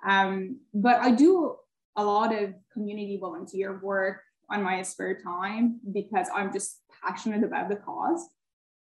Um, 0.06 0.60
but 0.74 1.00
I 1.00 1.12
do 1.12 1.56
a 1.96 2.04
lot 2.04 2.34
of 2.34 2.54
community 2.72 3.18
volunteer 3.20 3.80
work 3.82 4.20
on 4.50 4.62
my 4.62 4.82
spare 4.82 5.18
time 5.22 5.80
because 5.92 6.28
I'm 6.34 6.52
just 6.52 6.80
passionate 7.02 7.42
about 7.42 7.68
the 7.68 7.76
cause. 7.76 8.28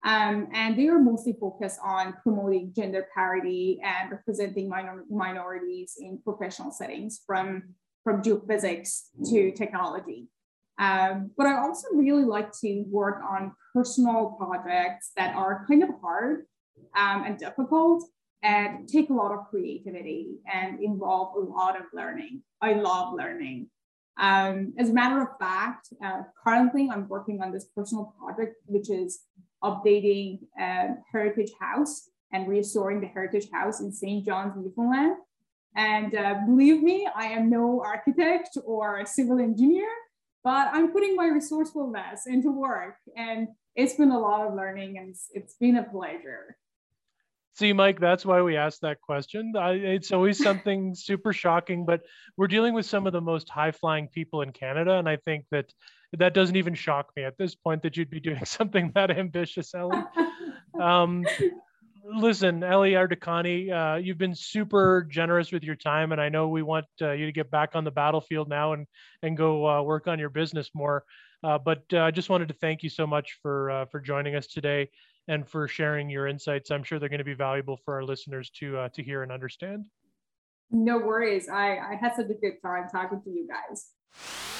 Um, 0.05 0.49
and 0.53 0.77
they 0.77 0.87
are 0.89 0.99
mostly 0.99 1.35
focused 1.39 1.79
on 1.83 2.13
promoting 2.23 2.73
gender 2.75 3.07
parity 3.15 3.79
and 3.83 4.11
representing 4.11 4.67
minor- 4.67 5.05
minorities 5.09 5.95
in 5.97 6.19
professional 6.23 6.71
settings 6.71 7.21
from, 7.25 7.73
from 8.03 8.21
geophysics 8.21 9.03
to 9.29 9.51
technology. 9.51 10.27
Um, 10.77 11.31
but 11.37 11.47
I 11.47 11.59
also 11.59 11.87
really 11.93 12.25
like 12.25 12.51
to 12.61 12.83
work 12.89 13.21
on 13.23 13.53
personal 13.73 14.35
projects 14.37 15.11
that 15.15 15.35
are 15.35 15.65
kind 15.69 15.83
of 15.83 15.89
hard 16.01 16.45
um, 16.97 17.23
and 17.23 17.37
difficult 17.37 18.03
and 18.41 18.89
take 18.89 19.09
a 19.09 19.13
lot 19.13 19.31
of 19.31 19.47
creativity 19.49 20.39
and 20.51 20.83
involve 20.83 21.35
a 21.37 21.39
lot 21.39 21.77
of 21.77 21.83
learning. 21.93 22.43
I 22.61 22.73
love 22.73 23.13
learning. 23.13 23.69
Um, 24.19 24.73
as 24.77 24.89
a 24.89 24.93
matter 24.93 25.21
of 25.21 25.29
fact, 25.39 25.87
uh, 26.03 26.23
currently 26.43 26.89
I'm 26.91 27.07
working 27.07 27.41
on 27.41 27.51
this 27.51 27.65
personal 27.75 28.13
project, 28.19 28.55
which 28.65 28.89
is 28.89 29.21
updating 29.63 30.39
um, 30.59 30.97
Heritage 31.11 31.51
House 31.59 32.09
and 32.31 32.47
restoring 32.47 32.99
the 32.99 33.07
Heritage 33.07 33.49
House 33.51 33.79
in 33.79 33.91
St. 33.91 34.25
John's, 34.25 34.53
Newfoundland. 34.55 35.17
And 35.75 36.15
uh, 36.15 36.35
believe 36.45 36.83
me, 36.83 37.07
I 37.15 37.25
am 37.25 37.49
no 37.49 37.81
architect 37.83 38.57
or 38.63 39.05
civil 39.05 39.39
engineer, 39.39 39.87
but 40.43 40.67
I'm 40.71 40.91
putting 40.91 41.15
my 41.15 41.27
resourcefulness 41.27 42.27
into 42.27 42.51
work. 42.51 42.95
And 43.15 43.47
it's 43.75 43.95
been 43.95 44.11
a 44.11 44.19
lot 44.19 44.45
of 44.47 44.53
learning 44.53 44.97
and 44.97 45.09
it's, 45.09 45.29
it's 45.33 45.55
been 45.55 45.77
a 45.77 45.83
pleasure. 45.83 46.57
See, 47.55 47.71
Mike, 47.71 47.99
that's 47.99 48.25
why 48.25 48.41
we 48.41 48.57
asked 48.57 48.81
that 48.81 48.99
question. 49.01 49.53
I, 49.55 49.73
it's 49.73 50.11
always 50.11 50.41
something 50.41 50.95
super 50.95 51.33
shocking, 51.33 51.85
but 51.85 52.01
we're 52.35 52.47
dealing 52.47 52.73
with 52.73 52.87
some 52.87 53.05
of 53.05 53.13
the 53.13 53.21
most 53.21 53.47
high 53.47 53.71
flying 53.71 54.07
people 54.07 54.41
in 54.41 54.51
Canada. 54.51 54.93
And 54.93 55.07
I 55.07 55.17
think 55.17 55.45
that 55.51 55.71
that 56.17 56.33
doesn't 56.33 56.55
even 56.55 56.75
shock 56.75 57.11
me 57.15 57.23
at 57.23 57.37
this 57.37 57.55
point 57.55 57.81
that 57.83 57.97
you'd 57.97 58.09
be 58.09 58.19
doing 58.19 58.45
something 58.45 58.91
that 58.95 59.11
ambitious, 59.11 59.73
Ellie. 59.73 60.03
Um, 60.79 61.25
listen, 62.05 62.63
Ellie 62.63 62.91
Ardakani, 62.91 63.71
uh, 63.71 63.97
you've 63.97 64.17
been 64.17 64.35
super 64.35 65.07
generous 65.09 65.51
with 65.51 65.63
your 65.63 65.75
time, 65.75 66.11
and 66.11 66.21
I 66.21 66.29
know 66.29 66.47
we 66.49 66.61
want 66.61 66.85
uh, 67.01 67.11
you 67.11 67.25
to 67.25 67.31
get 67.31 67.49
back 67.49 67.71
on 67.75 67.83
the 67.83 67.91
battlefield 67.91 68.49
now 68.49 68.73
and 68.73 68.87
and 69.21 69.37
go 69.37 69.67
uh, 69.67 69.81
work 69.81 70.07
on 70.07 70.19
your 70.19 70.29
business 70.29 70.69
more. 70.73 71.03
Uh, 71.43 71.57
but 71.57 71.83
uh, 71.93 71.99
I 71.99 72.11
just 72.11 72.29
wanted 72.29 72.47
to 72.47 72.53
thank 72.53 72.83
you 72.83 72.89
so 72.89 73.05
much 73.05 73.37
for 73.41 73.71
uh, 73.71 73.85
for 73.85 73.99
joining 73.99 74.35
us 74.35 74.47
today 74.47 74.89
and 75.27 75.47
for 75.47 75.67
sharing 75.67 76.09
your 76.09 76.27
insights. 76.27 76.71
I'm 76.71 76.83
sure 76.83 76.99
they're 76.99 77.09
going 77.09 77.19
to 77.19 77.25
be 77.25 77.33
valuable 77.33 77.77
for 77.85 77.95
our 77.95 78.03
listeners 78.03 78.49
to 78.59 78.89
to 78.93 79.03
hear 79.03 79.23
and 79.23 79.31
understand. 79.31 79.85
No 80.71 80.97
worries. 80.97 81.49
I, 81.49 81.77
I 81.77 81.95
had 82.01 82.15
such 82.15 82.31
a 82.31 82.33
good 82.33 82.61
time 82.63 82.87
talking 82.91 83.21
to 83.21 83.29
you 83.29 83.47
guys. 83.47 84.52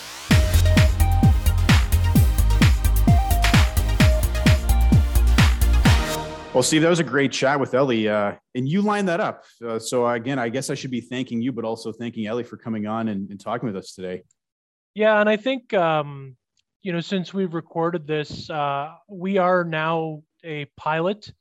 Well, 6.53 6.61
Steve, 6.61 6.83
that 6.83 6.89
was 6.89 6.99
a 6.99 7.03
great 7.03 7.31
chat 7.31 7.59
with 7.59 7.73
Ellie, 7.73 8.07
uh, 8.07 8.33
and 8.53 8.69
you 8.69 8.83
lined 8.83 9.07
that 9.07 9.19
up. 9.19 9.43
Uh, 9.65 9.79
so 9.79 10.07
again, 10.07 10.37
I 10.37 10.49
guess 10.49 10.69
I 10.69 10.75
should 10.75 10.91
be 10.91 11.01
thanking 11.01 11.41
you, 11.41 11.51
but 11.51 11.65
also 11.65 11.91
thanking 11.91 12.27
Ellie 12.27 12.43
for 12.43 12.57
coming 12.57 12.85
on 12.85 13.07
and, 13.07 13.27
and 13.31 13.39
talking 13.39 13.65
with 13.65 13.75
us 13.75 13.95
today. 13.95 14.21
Yeah, 14.93 15.19
and 15.19 15.27
I 15.27 15.35
think 15.35 15.73
um, 15.73 16.35
you 16.83 16.93
know 16.93 16.99
since 16.99 17.33
we've 17.33 17.55
recorded 17.55 18.05
this, 18.05 18.51
uh, 18.51 18.91
we 19.09 19.39
are 19.39 19.63
now 19.63 20.21
a 20.43 20.65
pilot 20.77 21.33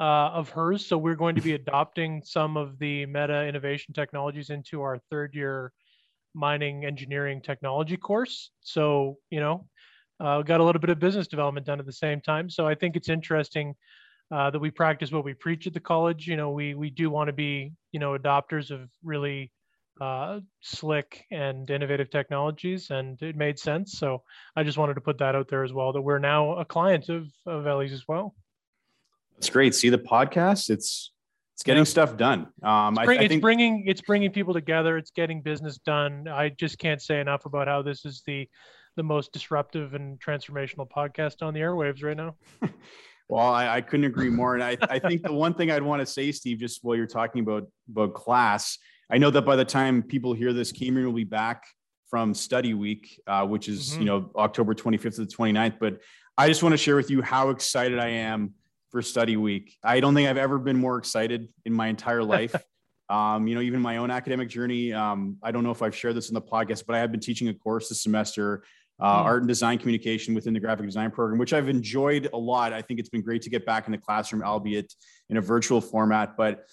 uh, 0.00 0.30
of 0.32 0.48
hers. 0.48 0.84
So 0.84 0.98
we're 0.98 1.14
going 1.14 1.36
to 1.36 1.42
be 1.42 1.52
adopting 1.52 2.20
some 2.24 2.56
of 2.56 2.76
the 2.80 3.06
meta 3.06 3.46
innovation 3.46 3.94
technologies 3.94 4.50
into 4.50 4.82
our 4.82 4.98
third 5.12 5.32
year 5.32 5.70
mining 6.34 6.84
engineering 6.84 7.40
technology 7.40 7.96
course. 7.96 8.50
So 8.62 9.18
you 9.30 9.38
know, 9.38 9.68
uh, 10.18 10.42
got 10.42 10.58
a 10.58 10.64
little 10.64 10.80
bit 10.80 10.90
of 10.90 10.98
business 10.98 11.28
development 11.28 11.66
done 11.66 11.78
at 11.78 11.86
the 11.86 11.92
same 11.92 12.20
time. 12.20 12.50
So 12.50 12.66
I 12.66 12.74
think 12.74 12.96
it's 12.96 13.08
interesting 13.08 13.76
uh, 14.30 14.50
that 14.50 14.58
we 14.58 14.70
practice 14.70 15.10
what 15.10 15.24
we 15.24 15.34
preach 15.34 15.66
at 15.66 15.74
the 15.74 15.80
college. 15.80 16.26
You 16.26 16.36
know, 16.36 16.50
we 16.50 16.74
we 16.74 16.90
do 16.90 17.10
want 17.10 17.28
to 17.28 17.32
be 17.32 17.72
you 17.92 18.00
know 18.00 18.16
adopters 18.16 18.70
of 18.70 18.88
really 19.02 19.52
uh, 20.00 20.40
slick 20.60 21.24
and 21.30 21.68
innovative 21.68 22.10
technologies, 22.10 22.90
and 22.90 23.20
it 23.22 23.36
made 23.36 23.58
sense. 23.58 23.92
So 23.92 24.22
I 24.56 24.62
just 24.62 24.78
wanted 24.78 24.94
to 24.94 25.00
put 25.00 25.18
that 25.18 25.34
out 25.34 25.48
there 25.48 25.64
as 25.64 25.72
well 25.72 25.92
that 25.92 26.00
we're 26.00 26.18
now 26.18 26.54
a 26.56 26.64
client 26.64 27.08
of 27.08 27.28
of 27.46 27.66
Ellie's 27.66 27.92
as 27.92 28.04
well. 28.08 28.34
That's 29.36 29.50
great. 29.50 29.74
See 29.74 29.88
the 29.88 29.98
podcast. 29.98 30.70
It's 30.70 31.12
it's 31.54 31.62
getting 31.62 31.84
stuff 31.84 32.16
done. 32.16 32.46
Um, 32.62 32.94
it's, 32.94 33.04
bring, 33.04 33.18
I, 33.18 33.22
I 33.22 33.24
it's 33.26 33.36
bringing 33.36 33.84
it's 33.86 34.00
bringing 34.00 34.30
people 34.30 34.54
together. 34.54 34.96
It's 34.96 35.10
getting 35.10 35.42
business 35.42 35.78
done. 35.78 36.28
I 36.28 36.50
just 36.50 36.78
can't 36.78 37.02
say 37.02 37.20
enough 37.20 37.44
about 37.44 37.68
how 37.68 37.82
this 37.82 38.04
is 38.04 38.22
the 38.26 38.48
the 38.96 39.02
most 39.02 39.32
disruptive 39.32 39.94
and 39.94 40.20
transformational 40.20 40.88
podcast 40.88 41.42
on 41.42 41.54
the 41.54 41.60
airwaves 41.60 42.02
right 42.02 42.16
now. 42.16 42.36
Well, 43.30 43.46
I, 43.46 43.76
I, 43.76 43.80
couldn't 43.80 44.06
agree 44.06 44.28
more. 44.28 44.54
And 44.54 44.62
I, 44.64 44.76
I 44.82 44.98
think 44.98 45.22
the 45.22 45.32
one 45.32 45.54
thing 45.54 45.70
I'd 45.70 45.84
want 45.84 46.00
to 46.00 46.06
say, 46.06 46.32
Steve, 46.32 46.58
just 46.58 46.82
while 46.82 46.96
you're 46.96 47.06
talking 47.06 47.42
about, 47.42 47.68
about 47.88 48.12
class, 48.12 48.76
I 49.08 49.18
know 49.18 49.30
that 49.30 49.42
by 49.42 49.54
the 49.54 49.64
time 49.64 50.02
people 50.02 50.32
hear 50.32 50.52
this, 50.52 50.72
Cambrian 50.72 51.06
will 51.06 51.14
be 51.14 51.22
back 51.22 51.64
from 52.08 52.34
study 52.34 52.74
week, 52.74 53.20
uh, 53.28 53.46
which 53.46 53.68
is, 53.68 53.90
mm-hmm. 53.90 54.00
you 54.00 54.06
know, 54.06 54.30
October 54.34 54.74
25th 54.74 55.14
to 55.14 55.24
the 55.24 55.32
29th. 55.32 55.78
But 55.78 56.00
I 56.36 56.48
just 56.48 56.64
want 56.64 56.72
to 56.72 56.76
share 56.76 56.96
with 56.96 57.08
you 57.08 57.22
how 57.22 57.50
excited 57.50 58.00
I 58.00 58.08
am 58.08 58.54
for 58.90 59.00
study 59.00 59.36
week. 59.36 59.76
I 59.84 60.00
don't 60.00 60.14
think 60.14 60.28
I've 60.28 60.36
ever 60.36 60.58
been 60.58 60.76
more 60.76 60.98
excited 60.98 61.48
in 61.64 61.72
my 61.72 61.86
entire 61.86 62.24
life. 62.24 62.56
um, 63.10 63.46
you 63.46 63.54
know, 63.54 63.60
even 63.60 63.80
my 63.80 63.98
own 63.98 64.10
academic 64.10 64.48
journey. 64.48 64.92
Um, 64.92 65.36
I 65.40 65.52
don't 65.52 65.62
know 65.62 65.70
if 65.70 65.82
I've 65.82 65.94
shared 65.94 66.16
this 66.16 66.30
in 66.30 66.34
the 66.34 66.42
podcast, 66.42 66.84
but 66.86 66.96
I 66.96 66.98
have 66.98 67.12
been 67.12 67.20
teaching 67.20 67.48
a 67.48 67.54
course 67.54 67.88
this 67.88 68.02
semester 68.02 68.64
uh, 69.00 69.22
mm. 69.22 69.24
art 69.24 69.42
and 69.42 69.48
design 69.48 69.78
communication 69.78 70.34
within 70.34 70.54
the 70.54 70.60
graphic 70.60 70.86
design 70.86 71.10
program, 71.10 71.38
which 71.38 71.52
I've 71.52 71.68
enjoyed 71.68 72.28
a 72.32 72.36
lot. 72.38 72.72
I 72.72 72.82
think 72.82 73.00
it's 73.00 73.08
been 73.08 73.22
great 73.22 73.42
to 73.42 73.50
get 73.50 73.64
back 73.64 73.86
in 73.86 73.92
the 73.92 73.98
classroom, 73.98 74.42
albeit 74.42 74.92
in 75.28 75.36
a 75.36 75.40
virtual 75.40 75.80
format. 75.80 76.36
But 76.36 76.66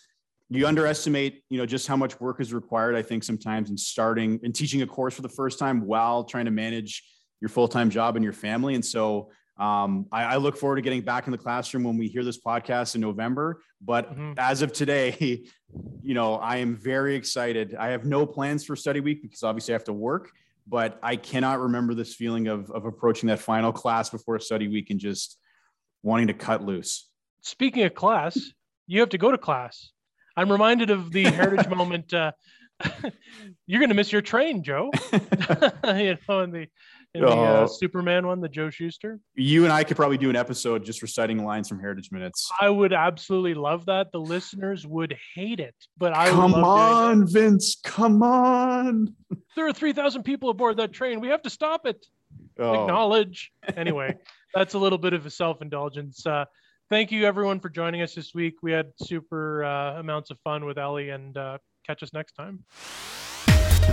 you 0.49 0.65
underestimate, 0.65 1.43
you 1.49 1.57
know, 1.57 1.65
just 1.65 1.87
how 1.87 1.97
much 1.97 2.19
work 2.19 2.39
is 2.39 2.53
required. 2.53 2.95
I 2.95 3.01
think 3.01 3.23
sometimes 3.23 3.69
in 3.69 3.77
starting 3.77 4.39
and 4.43 4.53
teaching 4.55 4.81
a 4.81 4.87
course 4.87 5.13
for 5.13 5.21
the 5.21 5.29
first 5.29 5.59
time 5.59 5.85
while 5.85 6.23
trying 6.23 6.45
to 6.45 6.51
manage 6.51 7.03
your 7.41 7.49
full 7.49 7.67
time 7.67 7.89
job 7.89 8.15
and 8.15 8.23
your 8.23 8.33
family. 8.33 8.75
And 8.75 8.83
so 8.83 9.31
um, 9.57 10.05
I, 10.11 10.23
I, 10.23 10.35
look 10.37 10.55
forward 10.55 10.75
to 10.75 10.83
getting 10.83 11.01
back 11.01 11.25
in 11.25 11.31
the 11.31 11.37
classroom 11.37 11.83
when 11.83 11.97
we 11.97 12.07
hear 12.07 12.23
this 12.23 12.39
podcast 12.39 12.93
in 12.93 13.01
November. 13.01 13.63
But 13.81 14.11
mm-hmm. 14.11 14.33
as 14.37 14.61
of 14.61 14.71
today, 14.71 15.45
you 16.03 16.13
know, 16.13 16.35
I 16.35 16.57
am 16.57 16.75
very 16.75 17.15
excited. 17.15 17.73
I 17.73 17.87
have 17.87 18.05
no 18.05 18.27
plans 18.27 18.63
for 18.63 18.75
study 18.75 18.99
week 18.99 19.23
because 19.23 19.41
obviously 19.41 19.73
I 19.73 19.75
have 19.75 19.83
to 19.85 19.93
work 19.93 20.31
but 20.67 20.99
I 21.01 21.15
cannot 21.15 21.59
remember 21.59 21.93
this 21.93 22.13
feeling 22.13 22.47
of, 22.47 22.69
of 22.71 22.85
approaching 22.85 23.27
that 23.27 23.39
final 23.39 23.71
class 23.71 24.09
before 24.09 24.35
a 24.35 24.41
study 24.41 24.67
week 24.67 24.89
and 24.89 24.99
just 24.99 25.37
wanting 26.03 26.27
to 26.27 26.33
cut 26.33 26.63
loose. 26.63 27.09
Speaking 27.41 27.83
of 27.83 27.93
class, 27.93 28.37
you 28.85 28.99
have 28.99 29.09
to 29.09 29.17
go 29.17 29.31
to 29.31 29.37
class. 29.37 29.91
I'm 30.35 30.51
reminded 30.51 30.89
of 30.89 31.11
the 31.11 31.23
heritage 31.23 31.69
moment. 31.75 32.13
Uh, 32.13 32.31
you're 33.65 33.79
going 33.79 33.89
to 33.89 33.95
miss 33.95 34.11
your 34.11 34.21
train, 34.21 34.63
Joe. 34.63 34.91
you 35.11 36.17
know, 36.27 36.41
in 36.41 36.51
the 36.51 36.67
in 37.17 37.25
the 37.25 37.31
uh, 37.31 37.61
oh. 37.61 37.65
Superman 37.67 38.27
one, 38.27 38.41
the 38.41 38.49
Joe 38.49 38.69
Shuster. 38.69 39.19
You 39.35 39.63
and 39.63 39.73
I 39.73 39.83
could 39.83 39.97
probably 39.97 40.17
do 40.17 40.29
an 40.29 40.35
episode 40.35 40.85
just 40.85 41.01
reciting 41.01 41.43
lines 41.43 41.67
from 41.67 41.79
Heritage 41.79 42.11
Minutes. 42.11 42.49
I 42.61 42.69
would 42.69 42.93
absolutely 42.93 43.53
love 43.53 43.85
that. 43.87 44.11
The 44.11 44.19
listeners 44.19 44.85
would 44.85 45.17
hate 45.35 45.59
it, 45.59 45.75
but 45.97 46.15
I 46.15 46.29
come 46.29 46.53
on, 46.53 47.27
Vince, 47.27 47.77
come 47.83 48.23
on. 48.23 49.15
There 49.55 49.65
are 49.65 49.73
three 49.73 49.91
thousand 49.91 50.21
people 50.21 50.51
aboard 50.51 50.77
that 50.77 50.93
train. 50.93 51.19
We 51.19 51.29
have 51.29 51.41
to 51.41 51.49
stop 51.49 51.87
it. 51.87 52.05
Oh. 52.59 52.83
Acknowledge. 52.83 53.51
Anyway, 53.75 54.15
that's 54.53 54.75
a 54.75 54.77
little 54.77 54.99
bit 54.99 55.13
of 55.13 55.25
a 55.25 55.29
self-indulgence. 55.29 56.25
Uh, 56.25 56.45
thank 56.89 57.11
you 57.11 57.25
everyone 57.25 57.59
for 57.59 57.69
joining 57.69 58.01
us 58.01 58.13
this 58.13 58.33
week. 58.35 58.55
We 58.61 58.71
had 58.71 58.91
super 59.01 59.63
uh, 59.63 59.99
amounts 59.99 60.29
of 60.29 60.39
fun 60.39 60.63
with 60.65 60.77
Ellie, 60.77 61.09
and 61.09 61.35
uh, 61.35 61.57
catch 61.85 62.03
us 62.03 62.13
next 62.13 62.33
time. 62.33 62.63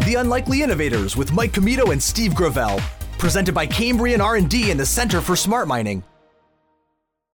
The 0.04 0.16
Unlikely 0.18 0.62
Innovators 0.62 1.16
with 1.16 1.32
Mike 1.32 1.52
Commito 1.52 1.90
and 1.90 2.02
Steve 2.02 2.34
Gravel 2.34 2.78
presented 3.18 3.54
by 3.54 3.66
Cambrian 3.66 4.20
R&D 4.20 4.70
and 4.70 4.78
the 4.78 4.86
Center 4.86 5.20
for 5.20 5.36
Smart 5.36 5.66
Mining. 5.66 6.02